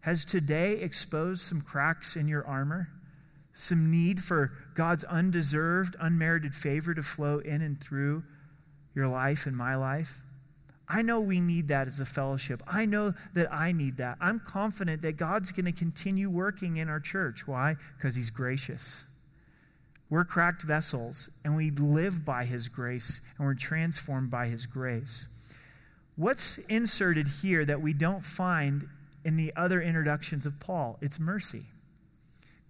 [0.00, 2.88] Has today exposed some cracks in your armor?
[3.52, 8.22] Some need for God's undeserved, unmerited favor to flow in and through
[8.94, 10.22] your life and my life?
[10.88, 12.62] I know we need that as a fellowship.
[12.66, 14.16] I know that I need that.
[14.20, 17.46] I'm confident that God's going to continue working in our church.
[17.46, 17.76] Why?
[17.96, 19.04] Because He's gracious.
[20.08, 25.28] We're cracked vessels, and we live by His grace, and we're transformed by His grace.
[26.16, 28.88] What's inserted here that we don't find
[29.28, 30.96] in the other introductions of Paul.
[31.02, 31.64] It's mercy.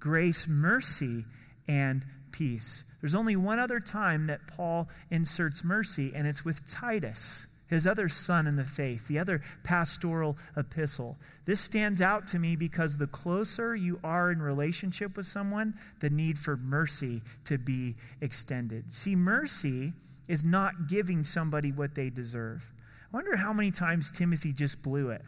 [0.01, 1.25] Grace, mercy,
[1.69, 2.83] and peace.
[3.01, 8.09] There's only one other time that Paul inserts mercy, and it's with Titus, his other
[8.09, 11.17] son in the faith, the other pastoral epistle.
[11.45, 16.11] This stands out to me because the closer you are in relationship with someone, the
[16.11, 18.93] need for mercy to be extended.
[18.93, 19.93] See, mercy
[20.27, 22.73] is not giving somebody what they deserve.
[23.13, 25.23] I wonder how many times Timothy just blew it.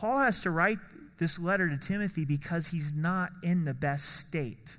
[0.00, 0.78] Paul has to write
[1.18, 4.78] this letter to Timothy because he's not in the best state.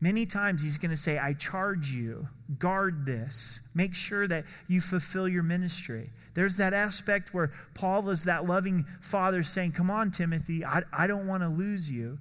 [0.00, 2.26] Many times he's going to say, I charge you,
[2.58, 6.10] guard this, make sure that you fulfill your ministry.
[6.34, 11.06] There's that aspect where Paul is that loving father saying, Come on, Timothy, I, I
[11.06, 12.18] don't want to lose you.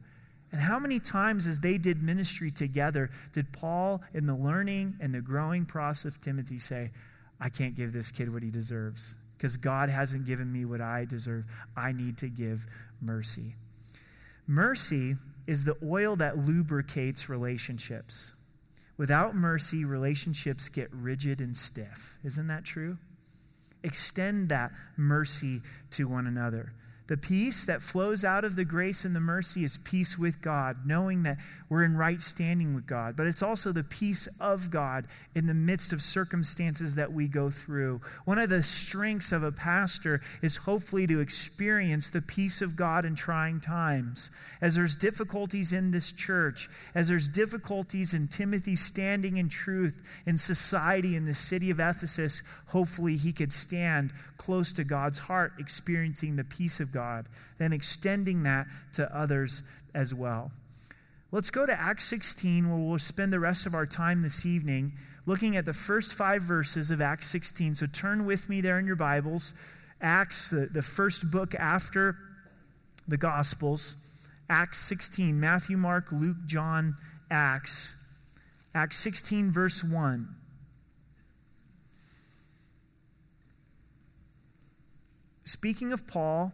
[0.51, 5.15] And how many times, as they did ministry together, did Paul, in the learning and
[5.15, 6.91] the growing process of Timothy, say,
[7.41, 11.03] I can't give this kid what he deserves because God hasn't given me what I
[11.03, 11.43] deserve.
[11.75, 12.65] I need to give
[13.01, 13.55] mercy.
[14.47, 15.15] Mercy
[15.47, 18.31] is the oil that lubricates relationships.
[18.95, 22.17] Without mercy, relationships get rigid and stiff.
[22.23, 22.97] Isn't that true?
[23.83, 25.59] Extend that mercy
[25.91, 26.71] to one another.
[27.07, 30.85] The peace that flows out of the grace and the mercy is peace with God,
[30.85, 31.37] knowing that
[31.73, 33.15] we're in right standing with God.
[33.15, 37.49] But it's also the peace of God in the midst of circumstances that we go
[37.49, 37.99] through.
[38.25, 43.05] One of the strengths of a pastor is hopefully to experience the peace of God
[43.05, 44.29] in trying times.
[44.61, 50.37] As there's difficulties in this church, as there's difficulties in Timothy standing in truth in
[50.37, 56.35] society in the city of Ephesus, hopefully he could stand close to God's heart, experiencing
[56.35, 57.25] the peace of God,
[57.57, 59.63] then extending that to others
[59.95, 60.51] as well.
[61.33, 64.93] Let's go to Acts 16, where we'll spend the rest of our time this evening
[65.25, 67.73] looking at the first five verses of Acts 16.
[67.73, 69.55] So turn with me there in your Bibles.
[69.99, 72.15] Acts, the, the first book after
[73.07, 73.95] the Gospels.
[74.47, 76.97] Acts 16, Matthew, Mark, Luke, John,
[77.31, 77.95] Acts.
[78.75, 80.27] Acts 16, verse 1.
[85.45, 86.53] Speaking of Paul,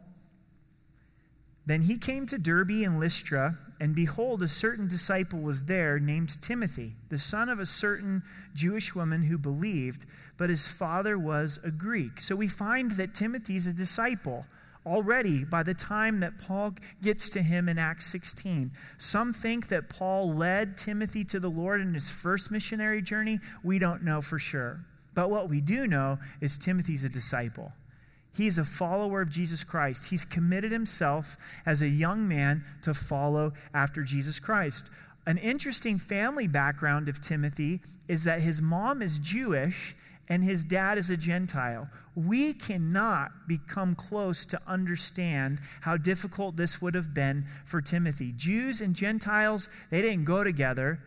[1.69, 6.41] then he came to Derbe and Lystra, and behold, a certain disciple was there named
[6.41, 8.23] Timothy, the son of a certain
[8.55, 12.21] Jewish woman who believed, but his father was a Greek.
[12.21, 14.47] So we find that Timothy's a disciple
[14.84, 18.71] already by the time that Paul gets to him in Acts 16.
[18.97, 23.41] Some think that Paul led Timothy to the Lord in his first missionary journey.
[23.62, 24.79] We don't know for sure.
[25.13, 27.73] But what we do know is Timothy's a disciple.
[28.39, 30.10] He is a follower of Jesus Christ.
[30.10, 34.89] He's committed himself as a young man to follow after Jesus Christ.
[35.28, 39.93] An interesting family background of Timothy is that his mom is Jewish
[40.30, 41.89] and his dad is a Gentile.
[42.15, 48.32] We cannot become close to understand how difficult this would have been for Timothy.
[48.38, 50.99] Jews and Gentiles, they didn't go together,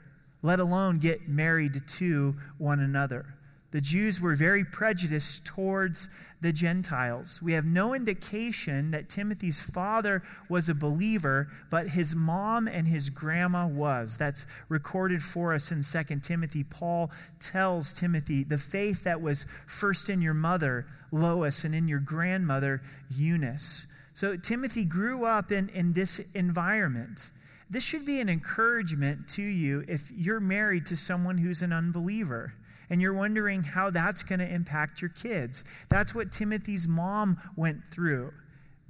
[0.42, 3.24] let alone get married to one another.
[3.70, 6.10] The Jews were very prejudiced towards
[6.42, 7.40] the Gentiles.
[7.40, 13.10] We have no indication that Timothy's father was a believer, but his mom and his
[13.10, 14.16] grandma was.
[14.16, 16.64] That's recorded for us in 2 Timothy.
[16.64, 22.00] Paul tells Timothy, the faith that was first in your mother, Lois, and in your
[22.00, 23.86] grandmother, Eunice.
[24.12, 27.30] So Timothy grew up in, in this environment.
[27.70, 32.52] This should be an encouragement to you if you're married to someone who's an unbeliever
[32.92, 35.64] and you're wondering how that's going to impact your kids.
[35.88, 38.34] That's what Timothy's mom went through.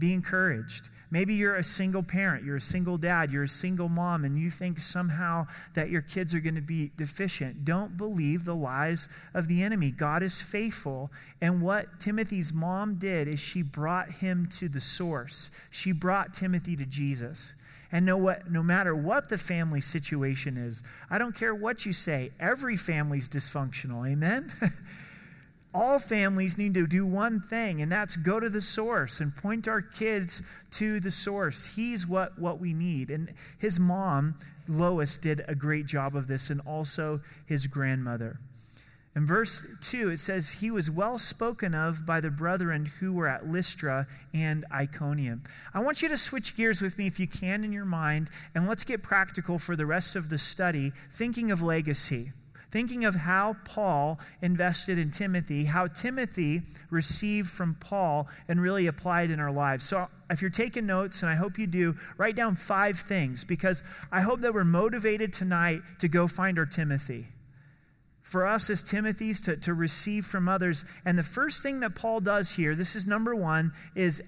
[0.01, 0.89] Be encouraged.
[1.13, 4.51] Maybe you're a single parent, you're a single dad, you're a single mom, and you
[4.51, 7.65] think somehow that your kids are going to be deficient.
[7.65, 9.93] Don't believe the lies of the enemy.
[9.93, 11.13] God is faithful.
[11.41, 16.75] And what Timothy's mom did is she brought him to the source, she brought Timothy
[16.75, 17.55] to Jesus.
[17.93, 21.93] And know what, no matter what the family situation is, I don't care what you
[21.93, 24.11] say, every family's dysfunctional.
[24.11, 24.51] Amen?
[25.75, 29.69] All families need to do one thing, and that's go to the source and point
[29.69, 31.77] our kids to the source.
[31.77, 33.11] He's what, what we need.
[33.11, 38.39] And his mom, Lois, did a great job of this, and also his grandmother.
[39.15, 43.29] In verse 2, it says, He was well spoken of by the brethren who were
[43.29, 45.43] at Lystra and Iconium.
[45.75, 48.67] I want you to switch gears with me, if you can, in your mind, and
[48.67, 52.33] let's get practical for the rest of the study, thinking of legacy,
[52.71, 59.31] thinking of how Paul invested in Timothy, how Timothy received from Paul and really applied
[59.31, 59.85] in our lives.
[59.85, 63.83] So if you're taking notes, and I hope you do, write down five things because
[64.11, 67.27] I hope that we're motivated tonight to go find our Timothy
[68.23, 70.85] for us as Timothy's to, to receive from others.
[71.05, 74.23] And the first thing that Paul does here, this is number one, is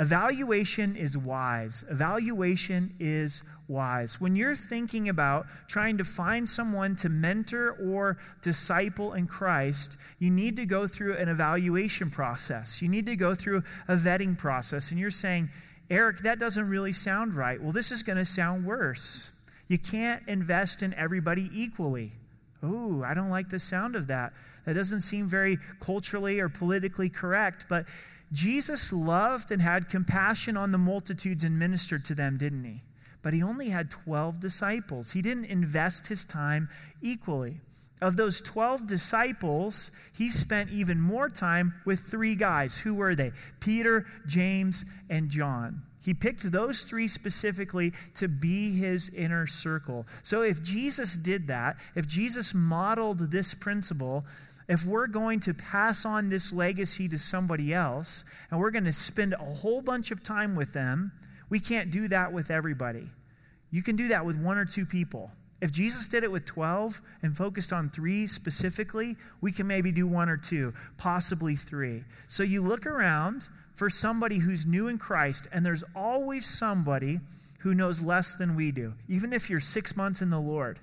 [0.00, 1.84] evaluation is wise.
[1.88, 4.20] Evaluation is wise.
[4.20, 10.30] When you're thinking about trying to find someone to mentor or disciple in Christ, you
[10.30, 12.82] need to go through an evaluation process.
[12.82, 14.90] You need to go through a vetting process.
[14.90, 15.48] And you're saying,
[15.90, 17.62] Eric, that doesn't really sound right.
[17.62, 19.30] Well, this is going to sound worse.
[19.68, 22.12] You can't invest in everybody equally.
[22.64, 24.32] Ooh, I don't like the sound of that.
[24.64, 27.86] That doesn't seem very culturally or politically correct, but
[28.32, 32.82] Jesus loved and had compassion on the multitudes and ministered to them, didn't he?
[33.24, 35.12] but he only had 12 disciples.
[35.12, 36.68] He didn't invest his time
[37.00, 37.56] equally.
[38.02, 42.78] Of those 12 disciples, he spent even more time with three guys.
[42.78, 43.32] Who were they?
[43.60, 45.82] Peter, James, and John.
[46.04, 50.06] He picked those three specifically to be his inner circle.
[50.22, 54.24] So if Jesus did that, if Jesus modeled this principle,
[54.68, 58.92] if we're going to pass on this legacy to somebody else and we're going to
[58.92, 61.12] spend a whole bunch of time with them,
[61.48, 63.06] we can't do that with everybody.
[63.70, 65.30] You can do that with one or two people.
[65.60, 70.06] If Jesus did it with 12 and focused on three specifically, we can maybe do
[70.06, 72.04] one or two, possibly three.
[72.28, 77.20] So you look around for somebody who's new in Christ, and there's always somebody
[77.60, 78.92] who knows less than we do.
[79.08, 80.78] Even if you're six months in the Lord,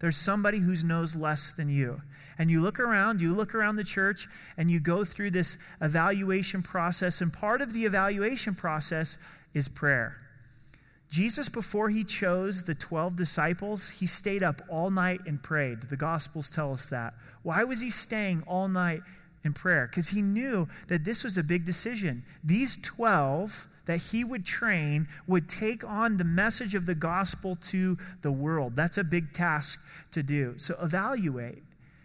[0.00, 2.02] there's somebody who knows less than you.
[2.38, 6.62] And you look around, you look around the church, and you go through this evaluation
[6.62, 7.22] process.
[7.22, 9.16] And part of the evaluation process
[9.54, 10.18] is prayer.
[11.16, 15.80] Jesus, before he chose the 12 disciples, he stayed up all night and prayed.
[15.80, 17.14] The Gospels tell us that.
[17.42, 19.00] Why was he staying all night
[19.42, 19.86] in prayer?
[19.86, 22.22] Because he knew that this was a big decision.
[22.44, 27.96] These 12 that he would train would take on the message of the gospel to
[28.20, 28.76] the world.
[28.76, 30.52] That's a big task to do.
[30.58, 31.62] So evaluate.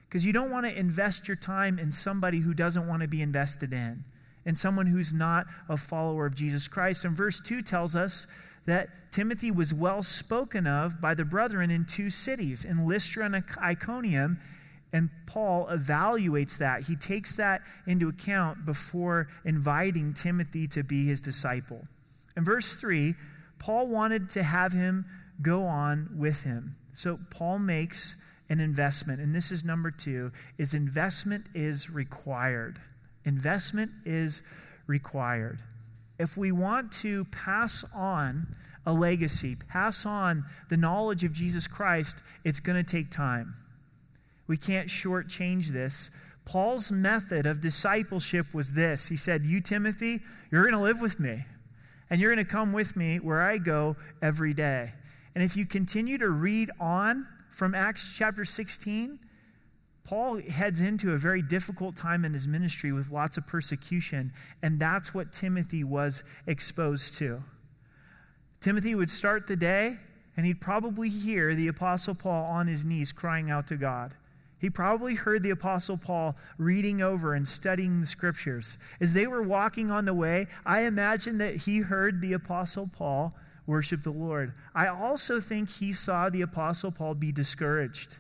[0.08, 3.22] Because you don't want to invest your time in somebody who doesn't want to be
[3.22, 4.06] invested in,
[4.46, 7.04] and someone who's not a follower of Jesus Christ.
[7.04, 8.26] And verse 2 tells us
[8.66, 13.44] that Timothy was well spoken of by the brethren in two cities, in Lystra and
[13.58, 14.40] Iconium.
[14.94, 16.84] And Paul evaluates that.
[16.84, 21.88] He takes that into account before inviting Timothy to be his disciple.
[22.36, 23.16] In verse 3,
[23.58, 25.06] Paul wanted to have him
[25.42, 26.76] go on with him.
[26.94, 28.18] So Paul makes
[28.50, 29.22] an investment.
[29.22, 32.80] And this is number two is investment is required.
[33.24, 34.42] Investment is
[34.88, 35.60] required
[36.22, 38.46] if we want to pass on
[38.86, 43.56] a legacy, pass on the knowledge of Jesus Christ, it's going to take time.
[44.48, 46.12] We can't shortchange this.
[46.46, 50.20] Paul's method of discipleship was this He said, You, Timothy,
[50.52, 51.44] you're going to live with me,
[52.10, 54.92] and you're going to come with me where I go every day.
[55.34, 59.18] And if you continue to read on from Acts chapter 16,
[60.04, 64.80] Paul heads into a very difficult time in his ministry with lots of persecution, and
[64.80, 67.44] that's what Timothy was exposed to.
[68.60, 69.98] Timothy would start the day,
[70.36, 74.14] and he'd probably hear the Apostle Paul on his knees crying out to God.
[74.60, 78.78] He probably heard the Apostle Paul reading over and studying the scriptures.
[79.00, 83.36] As they were walking on the way, I imagine that he heard the Apostle Paul
[83.66, 84.54] worship the Lord.
[84.76, 88.18] I also think he saw the Apostle Paul be discouraged.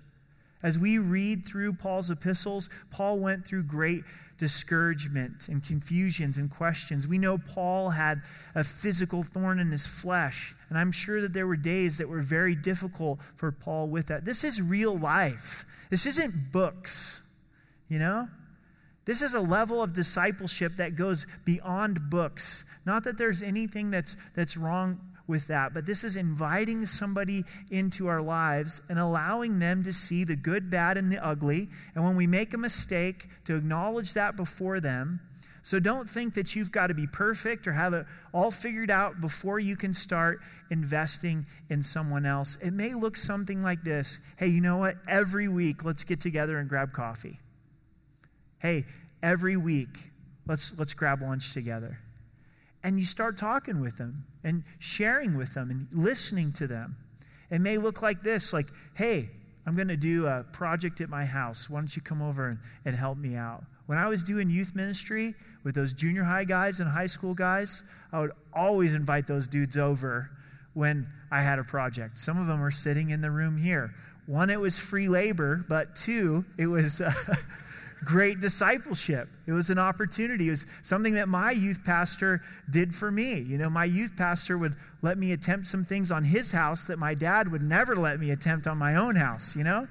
[0.64, 4.04] As we read through Paul's epistles, Paul went through great
[4.38, 7.08] discouragement and confusions and questions.
[7.08, 8.24] We know Paul had
[8.56, 12.22] a physical thorn in his flesh, and I'm sure that there were days that were
[12.22, 14.26] very difficult for Paul with that.
[14.26, 15.66] This is real life.
[15.92, 17.22] This isn't books,
[17.88, 18.28] you know?
[19.06, 22.66] This is a level of discipleship that goes beyond books.
[22.86, 25.00] Not that there's anything that's, that's wrong
[25.32, 30.24] with that, but this is inviting somebody into our lives and allowing them to see
[30.24, 31.70] the good, bad, and the ugly.
[31.96, 35.22] And when we make a mistake, to acknowledge that before them.
[35.64, 39.22] So don't think that you've got to be perfect or have it all figured out
[39.22, 42.58] before you can start investing in someone else.
[42.62, 44.98] It may look something like this Hey, you know what?
[45.08, 47.40] Every week, let's get together and grab coffee.
[48.60, 48.86] Hey,
[49.24, 50.12] every week,
[50.46, 51.98] let's, let's grab lunch together
[52.84, 56.98] and you start talking with them and sharing with them and listening to them.
[57.50, 59.30] It may look like this like, hey,
[59.66, 61.70] I'm going to do a project at my house.
[61.70, 63.64] Why don't you come over and, and help me out?
[63.86, 67.84] When I was doing youth ministry with those junior high guys and high school guys,
[68.12, 70.32] I would always invite those dudes over
[70.74, 72.18] when I had a project.
[72.18, 73.94] Some of them are sitting in the room here.
[74.26, 77.02] One, it was free labor, but two, it was.
[77.02, 77.12] Uh,
[78.04, 79.30] great discipleship.
[79.46, 80.48] It was an opportunity.
[80.48, 83.40] It was something that my youth pastor did for me.
[83.40, 87.00] You know, my youth pastor would let me attempt some things on his house that
[87.00, 89.88] my dad would never let me attempt on my own house, you know?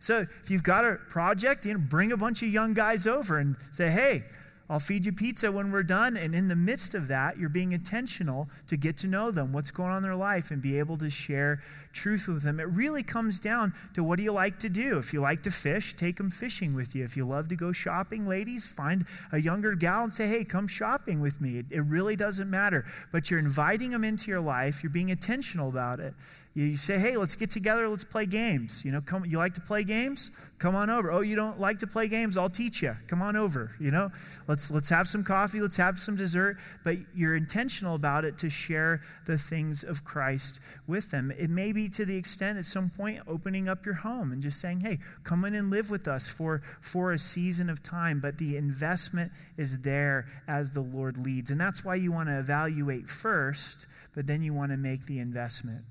[0.00, 3.38] So if you've got a project, you know, bring a bunch of young guys over
[3.38, 4.24] and say, hey,
[4.70, 6.16] I'll feed you pizza when we're done.
[6.16, 9.70] And in the midst of that, you're being intentional to get to know them, what's
[9.70, 11.62] going on in their life, and be able to share
[11.92, 12.60] truth with them.
[12.60, 14.98] It really comes down to what do you like to do?
[14.98, 17.04] If you like to fish, take them fishing with you.
[17.04, 20.66] If you love to go shopping, ladies, find a younger gal and say, hey, come
[20.66, 21.64] shopping with me.
[21.70, 22.84] It, really doesn't matter.
[23.12, 26.14] But you're inviting them into your life, you're being intentional about it.
[26.54, 28.84] You say, hey, let's get together, let's play games.
[28.84, 30.32] You know, come, you like to play games?
[30.58, 31.12] Come on over.
[31.12, 32.36] Oh, you don't like to play games?
[32.36, 32.96] I'll teach you.
[33.06, 33.70] Come on over.
[33.78, 34.10] You know,
[34.48, 38.50] let's let's have some coffee, let's have some dessert, but you're intentional about it to
[38.50, 40.58] share the things of Christ
[40.88, 41.32] with them.
[41.38, 44.58] It may be to the extent at some point opening up your home and just
[44.58, 48.38] saying, "Hey, come in and live with us for for a season of time." But
[48.38, 51.50] the investment is there as the Lord leads.
[51.50, 55.18] And that's why you want to evaluate first, but then you want to make the
[55.18, 55.84] investment.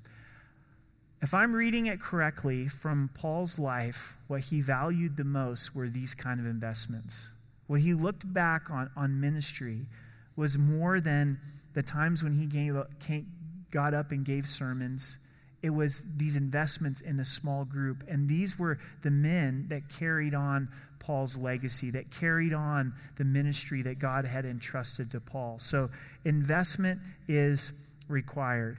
[1.20, 6.14] If I'm reading it correctly from Paul's life, what he valued the most were these
[6.14, 7.32] kind of investments.
[7.66, 9.86] What he looked back on, on ministry
[10.36, 11.40] was more than
[11.74, 13.26] the times when he gave, came,
[13.70, 15.18] got up and gave sermons.
[15.62, 18.04] It was these investments in a small group.
[18.08, 23.82] And these were the men that carried on Paul's legacy, that carried on the ministry
[23.82, 25.58] that God had entrusted to Paul.
[25.58, 25.88] So
[26.24, 27.72] investment is
[28.08, 28.78] required.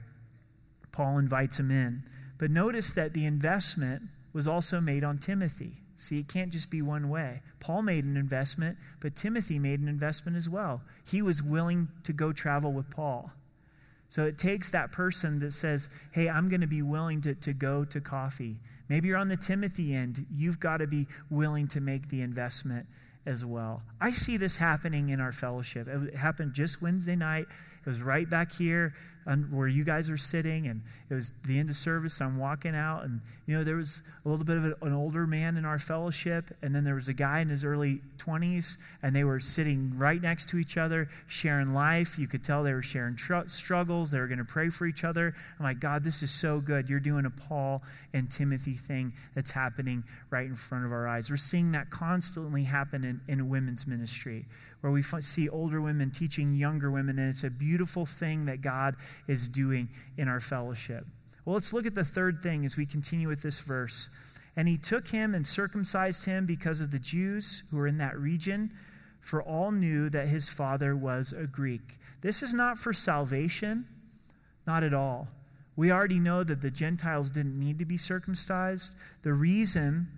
[0.92, 2.02] Paul invites him in.
[2.38, 4.02] But notice that the investment
[4.32, 5.72] was also made on Timothy.
[5.96, 7.42] See, it can't just be one way.
[7.58, 10.80] Paul made an investment, but Timothy made an investment as well.
[11.06, 13.32] He was willing to go travel with Paul.
[14.10, 17.52] So it takes that person that says, Hey, I'm going to be willing to, to
[17.54, 18.56] go to coffee.
[18.88, 20.26] Maybe you're on the Timothy end.
[20.34, 22.86] You've got to be willing to make the investment
[23.24, 23.82] as well.
[24.00, 25.86] I see this happening in our fellowship.
[25.88, 27.46] It happened just Wednesday night.
[27.80, 28.94] It was right back here
[29.50, 32.20] where you guys are sitting, and it was the end of service.
[32.20, 35.56] I'm walking out, and you know there was a little bit of an older man
[35.56, 39.24] in our fellowship, and then there was a guy in his early 20s, and they
[39.24, 42.18] were sitting right next to each other, sharing life.
[42.18, 44.10] You could tell they were sharing tr- struggles.
[44.10, 45.34] They were going to pray for each other.
[45.58, 46.90] I'm like, God, this is so good.
[46.90, 51.30] You're doing a Paul and Timothy thing that's happening right in front of our eyes.
[51.30, 54.46] We're seeing that constantly happen in, in women's ministry
[54.80, 58.96] where we see older women teaching younger women, and it's a beautiful thing that God
[59.26, 61.06] is doing in our fellowship.
[61.44, 64.10] Well, let's look at the third thing as we continue with this verse.
[64.56, 68.18] And he took him and circumcised him because of the Jews who were in that
[68.18, 68.70] region,
[69.20, 71.98] for all knew that his father was a Greek.
[72.20, 73.86] This is not for salvation,
[74.66, 75.28] not at all.
[75.76, 78.94] We already know that the Gentiles didn't need to be circumcised.
[79.22, 80.08] The reason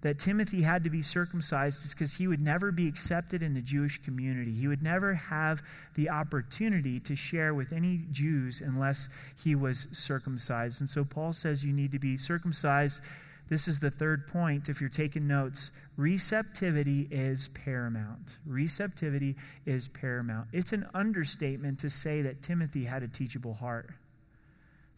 [0.00, 3.60] that Timothy had to be circumcised is because he would never be accepted in the
[3.60, 4.52] Jewish community.
[4.52, 5.60] He would never have
[5.94, 9.08] the opportunity to share with any Jews unless
[9.42, 10.80] he was circumcised.
[10.80, 13.02] And so Paul says you need to be circumcised.
[13.48, 15.72] This is the third point if you're taking notes.
[15.96, 18.38] Receptivity is paramount.
[18.46, 19.34] Receptivity
[19.66, 20.48] is paramount.
[20.52, 23.90] It's an understatement to say that Timothy had a teachable heart.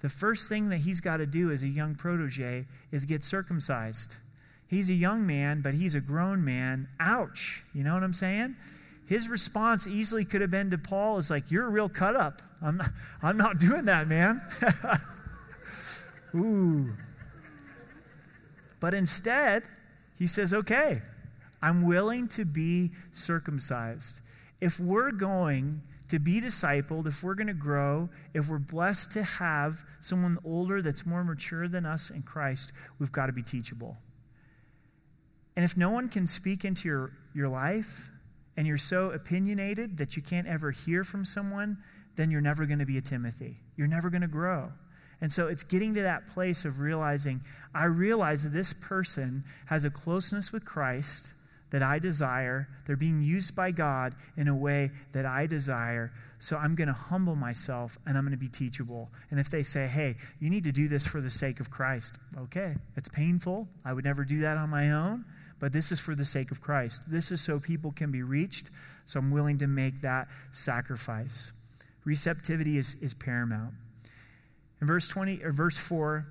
[0.01, 4.17] The first thing that he's got to do as a young protege is get circumcised.
[4.71, 6.87] He's a young man, but he's a grown man.
[7.01, 7.65] Ouch.
[7.75, 8.55] You know what I'm saying?
[9.09, 12.41] His response easily could have been to Paul is like, You're a real cut up.
[12.63, 12.91] I'm not,
[13.21, 14.41] I'm not doing that, man.
[16.37, 16.93] Ooh.
[18.79, 19.65] But instead,
[20.17, 21.03] he says, Okay,
[21.61, 24.21] I'm willing to be circumcised.
[24.61, 29.25] If we're going to be discipled, if we're going to grow, if we're blessed to
[29.25, 33.97] have someone older that's more mature than us in Christ, we've got to be teachable.
[35.61, 38.09] And if no one can speak into your, your life
[38.57, 41.77] and you're so opinionated that you can't ever hear from someone,
[42.17, 43.59] then you're never going to be a Timothy.
[43.77, 44.73] You're never going to grow.
[45.21, 47.43] And so it's getting to that place of realizing
[47.75, 51.35] I realize that this person has a closeness with Christ
[51.69, 52.67] that I desire.
[52.87, 56.11] They're being used by God in a way that I desire.
[56.39, 59.11] So I'm going to humble myself and I'm going to be teachable.
[59.31, 62.17] And if they say, hey, you need to do this for the sake of Christ,
[62.45, 63.69] okay, it's painful.
[63.85, 65.27] I would never do that on my own
[65.61, 67.11] but this is for the sake of Christ.
[67.11, 68.71] This is so people can be reached,
[69.07, 71.53] so I'm willing to make that sacrifice.
[72.05, 73.75] Receptivity is, is paramount.
[74.81, 76.27] In verse 20 or verse 4,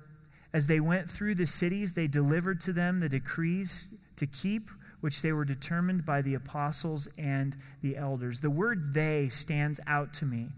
[0.52, 4.68] as they went through the cities, they delivered to them the decrees to keep,
[5.00, 8.40] which they were determined by the apostles and the elders.
[8.40, 10.48] The word they stands out to me.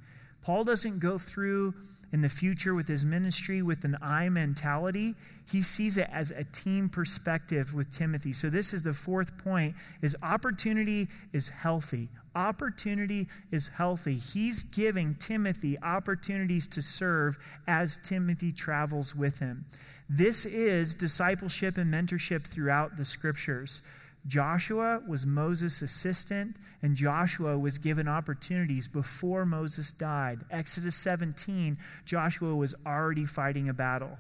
[0.43, 1.75] Paul doesn't go through
[2.13, 5.15] in the future with his ministry with an I mentality.
[5.51, 8.33] He sees it as a team perspective with Timothy.
[8.33, 12.09] So this is the fourth point is opportunity is healthy.
[12.35, 14.15] Opportunity is healthy.
[14.15, 19.65] He's giving Timothy opportunities to serve as Timothy travels with him.
[20.09, 23.83] This is discipleship and mentorship throughout the scriptures.
[24.27, 30.41] Joshua was Moses' assistant, and Joshua was given opportunities before Moses died.
[30.51, 34.19] Exodus 17, Joshua was already fighting a battle.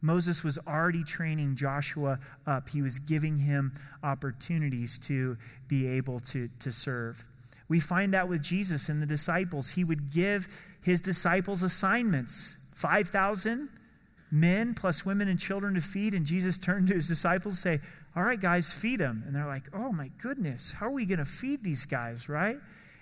[0.00, 2.68] Moses was already training Joshua up.
[2.68, 3.72] He was giving him
[4.02, 5.36] opportunities to
[5.68, 7.22] be able to, to serve.
[7.68, 9.70] We find that with Jesus and the disciples.
[9.70, 10.48] He would give
[10.82, 13.68] his disciples assignments 5,000
[14.32, 16.14] men plus women and children to feed.
[16.14, 19.24] And Jesus turned to his disciples and say, All right, guys, feed them.
[19.26, 22.58] And they're like, Oh my goodness, how are we going to feed these guys, right?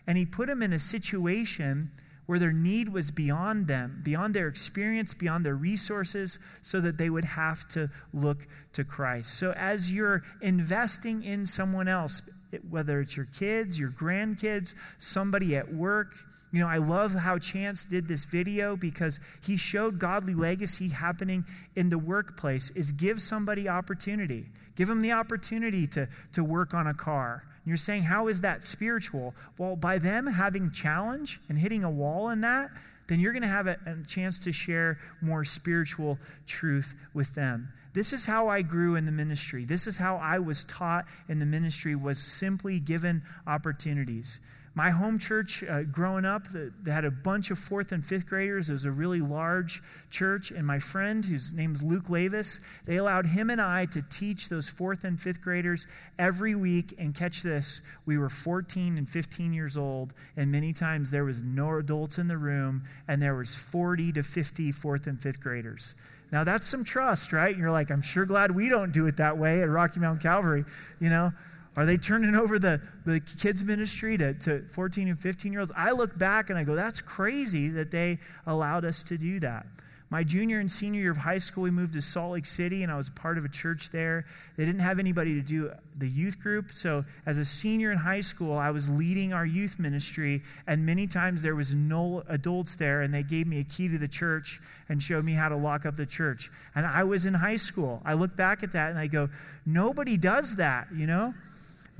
[0.06, 1.90] And he put them in a situation
[2.30, 7.10] where their need was beyond them, beyond their experience, beyond their resources, so that they
[7.10, 9.34] would have to look to Christ.
[9.34, 12.22] So as you're investing in someone else,
[12.68, 16.14] whether it's your kids, your grandkids, somebody at work,
[16.52, 21.44] you know, I love how Chance did this video because he showed godly legacy happening
[21.74, 24.46] in the workplace is give somebody opportunity.
[24.80, 28.64] Give them the opportunity to, to work on a car you're saying, how is that
[28.64, 29.34] spiritual?
[29.58, 32.70] Well, by them having challenge and hitting a wall in that,
[33.06, 37.68] then you're going to have a, a, chance to share more spiritual truth with them.
[37.92, 39.64] This is how I grew in the ministry.
[39.64, 44.40] This is how I was taught in the ministry was simply given opportunities.
[44.80, 48.70] My home church, uh, growing up, they had a bunch of fourth and fifth graders.
[48.70, 50.52] It was a really large church.
[50.52, 54.48] And my friend, whose name is Luke Lavis, they allowed him and I to teach
[54.48, 55.86] those fourth and fifth graders
[56.18, 56.94] every week.
[56.98, 60.14] And catch this, we were 14 and 15 years old.
[60.38, 64.22] And many times there was no adults in the room, and there was 40 to
[64.22, 65.94] 50 fourth and fifth graders.
[66.32, 67.54] Now that's some trust, right?
[67.54, 70.64] You're like, I'm sure glad we don't do it that way at Rocky Mountain Calvary,
[71.00, 71.32] you know?
[71.80, 75.72] Are they turning over the, the kids' ministry to, to 14 and 15 year olds?
[75.74, 79.64] I look back and I go, that's crazy that they allowed us to do that.
[80.10, 82.92] My junior and senior year of high school, we moved to Salt Lake City, and
[82.92, 84.26] I was part of a church there.
[84.58, 86.72] They didn't have anybody to do the youth group.
[86.72, 91.06] So, as a senior in high school, I was leading our youth ministry, and many
[91.06, 94.60] times there was no adults there, and they gave me a key to the church
[94.90, 96.50] and showed me how to lock up the church.
[96.74, 98.02] And I was in high school.
[98.04, 99.30] I look back at that and I go,
[99.64, 101.32] nobody does that, you know?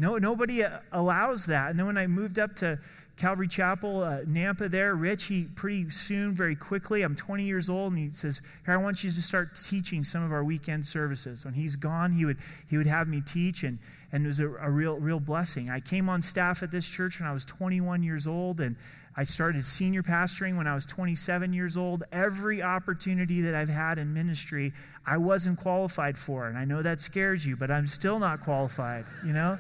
[0.01, 1.69] No, nobody uh, allows that.
[1.69, 2.79] And then when I moved up to
[3.19, 7.93] Calvary Chapel, uh, Nampa there, Rich, he pretty soon, very quickly, I'm 20 years old,
[7.93, 11.45] and he says, Here, I want you to start teaching some of our weekend services.
[11.45, 12.39] When he's gone, he would,
[12.71, 13.79] he would have me teach, and,
[14.11, 15.69] and it was a, a real, real blessing.
[15.69, 18.77] I came on staff at this church when I was 21 years old, and
[19.19, 22.05] I started senior pastoring when I was 27 years old.
[22.11, 24.73] Every opportunity that I've had in ministry,
[25.07, 26.47] I wasn't qualified for.
[26.47, 29.59] And I know that scares you, but I'm still not qualified, you know?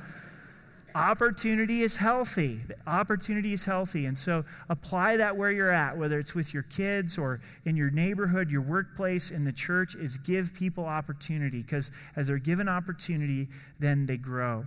[0.95, 2.61] Opportunity is healthy.
[2.86, 4.07] Opportunity is healthy.
[4.07, 7.91] And so apply that where you're at, whether it's with your kids or in your
[7.91, 13.49] neighborhood, your workplace, in the church, is give people opportunity because as they're given opportunity,
[13.78, 14.64] then they grow.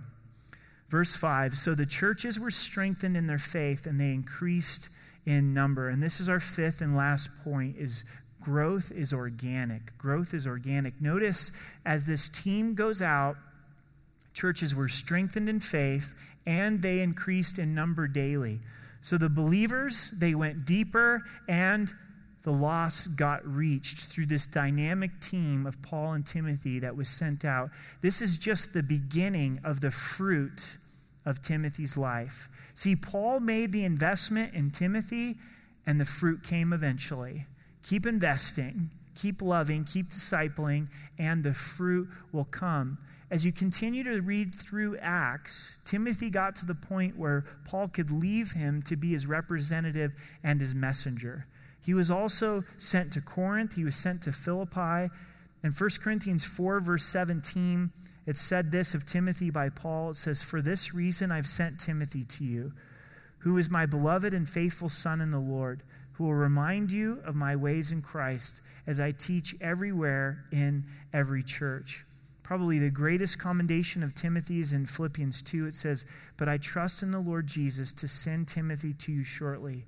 [0.88, 4.90] Verse 5 So the churches were strengthened in their faith and they increased
[5.26, 5.88] in number.
[5.88, 8.04] And this is our fifth and last point is
[8.40, 9.96] growth is organic.
[9.98, 11.00] Growth is organic.
[11.00, 11.50] Notice
[11.86, 13.36] as this team goes out
[14.34, 16.14] churches were strengthened in faith
[16.46, 18.60] and they increased in number daily.
[19.00, 21.92] So the believers, they went deeper and
[22.42, 27.44] the lost got reached through this dynamic team of Paul and Timothy that was sent
[27.44, 27.70] out.
[28.02, 30.76] This is just the beginning of the fruit
[31.24, 32.50] of Timothy's life.
[32.74, 35.36] See, Paul made the investment in Timothy,
[35.86, 37.46] and the fruit came eventually.
[37.82, 42.98] Keep investing, keep loving, keep discipling, and the fruit will come
[43.30, 48.10] as you continue to read through Acts, Timothy got to the point where Paul could
[48.10, 50.12] leave him to be his representative
[50.42, 51.46] and his messenger.
[51.84, 55.10] He was also sent to Corinth, he was sent to Philippi.
[55.62, 57.90] In 1 Corinthians 4, verse 17,
[58.26, 62.24] it said this of Timothy by Paul it says, For this reason I've sent Timothy
[62.24, 62.72] to you,
[63.38, 67.34] who is my beloved and faithful son in the Lord, who will remind you of
[67.34, 72.04] my ways in Christ as I teach everywhere in every church.
[72.44, 75.66] Probably the greatest commendation of Timothy is in Philippians 2.
[75.66, 76.04] It says,
[76.36, 79.86] But I trust in the Lord Jesus to send Timothy to you shortly,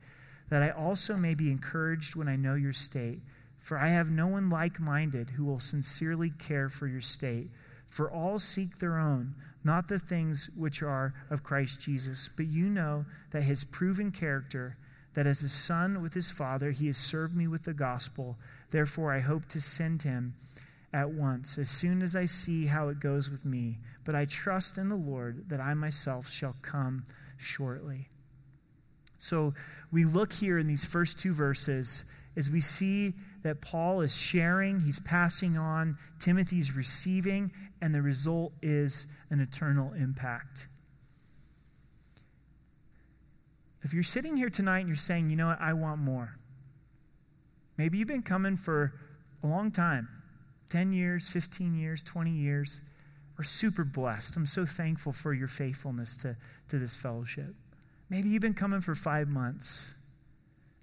[0.48, 3.20] that I also may be encouraged when I know your state.
[3.58, 7.50] For I have no one like minded who will sincerely care for your state.
[7.90, 12.30] For all seek their own, not the things which are of Christ Jesus.
[12.34, 14.78] But you know that his proven character,
[15.12, 18.38] that as a son with his father, he has served me with the gospel.
[18.70, 20.32] Therefore, I hope to send him
[20.96, 23.76] at once, as soon as I see how it goes with me.
[24.04, 27.04] But I trust in the Lord that I myself shall come
[27.36, 28.08] shortly.
[29.18, 29.52] So
[29.92, 34.80] we look here in these first two verses as we see that Paul is sharing,
[34.80, 40.66] he's passing on, Timothy's receiving, and the result is an eternal impact.
[43.82, 46.38] If you're sitting here tonight and you're saying, you know what, I want more.
[47.76, 48.94] Maybe you've been coming for
[49.42, 50.08] a long time.
[50.70, 52.82] 10 years, 15 years, 20 years.
[53.38, 54.36] We're super blessed.
[54.36, 56.36] I'm so thankful for your faithfulness to,
[56.68, 57.54] to this fellowship.
[58.08, 59.94] Maybe you've been coming for five months.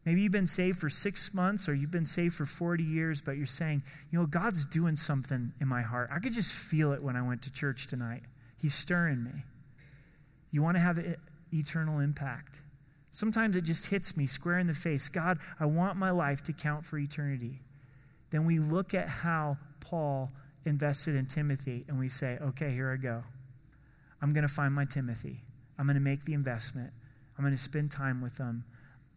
[0.05, 3.37] Maybe you've been saved for six months or you've been saved for 40 years, but
[3.37, 3.81] you're saying,
[4.11, 6.09] you know, God's doing something in my heart.
[6.11, 8.23] I could just feel it when I went to church tonight.
[8.59, 9.43] He's stirring me.
[10.51, 10.99] You want to have
[11.53, 12.61] eternal impact.
[13.11, 15.07] Sometimes it just hits me square in the face.
[15.07, 17.61] God, I want my life to count for eternity.
[18.29, 20.31] Then we look at how Paul
[20.65, 23.23] invested in Timothy and we say, okay, here I go.
[24.21, 25.41] I'm going to find my Timothy.
[25.77, 26.91] I'm going to make the investment.
[27.37, 28.63] I'm going to spend time with them.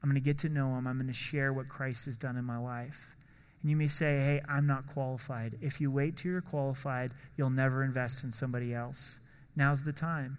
[0.03, 0.87] I'm going to get to know him.
[0.87, 3.15] I'm going to share what Christ has done in my life.
[3.63, 5.59] And you may say, hey, I'm not qualified.
[5.61, 9.21] If you wait till you're qualified, you'll never invest in somebody else.
[9.55, 10.39] Now's the time.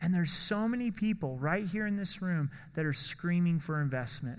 [0.00, 4.38] And there's so many people right here in this room that are screaming for investment.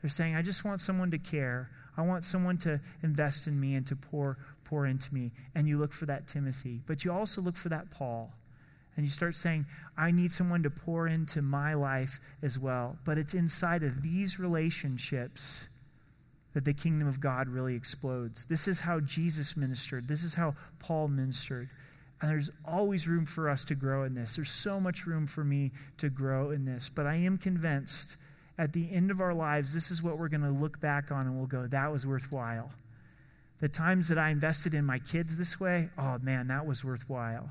[0.00, 1.70] They're saying, I just want someone to care.
[1.96, 4.38] I want someone to invest in me and to pour,
[4.74, 5.30] pour into me.
[5.54, 6.80] And you look for that Timothy.
[6.86, 8.32] But you also look for that Paul.
[8.96, 9.66] And you start saying,
[9.96, 12.96] I need someone to pour into my life as well.
[13.04, 15.68] But it's inside of these relationships
[16.54, 18.46] that the kingdom of God really explodes.
[18.46, 21.68] This is how Jesus ministered, this is how Paul ministered.
[22.20, 24.34] And there's always room for us to grow in this.
[24.36, 26.88] There's so much room for me to grow in this.
[26.88, 28.16] But I am convinced
[28.58, 31.26] at the end of our lives, this is what we're going to look back on
[31.26, 32.70] and we'll go, that was worthwhile.
[33.60, 37.50] The times that I invested in my kids this way, oh man, that was worthwhile.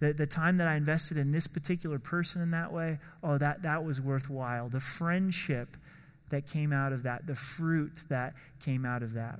[0.00, 3.62] The, the time that I invested in this particular person in that way, oh, that,
[3.62, 4.68] that was worthwhile.
[4.68, 5.76] The friendship
[6.28, 9.38] that came out of that, the fruit that came out of that.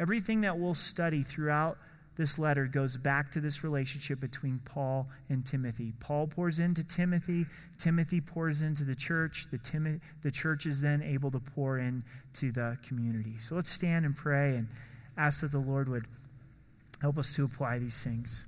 [0.00, 1.76] Everything that we'll study throughout
[2.16, 5.92] this letter goes back to this relationship between Paul and Timothy.
[5.98, 7.46] Paul pours into Timothy,
[7.78, 12.76] Timothy pours into the church, the, the church is then able to pour into the
[12.86, 13.38] community.
[13.38, 14.68] So let's stand and pray and
[15.16, 16.04] ask that the Lord would
[17.00, 18.44] help us to apply these things.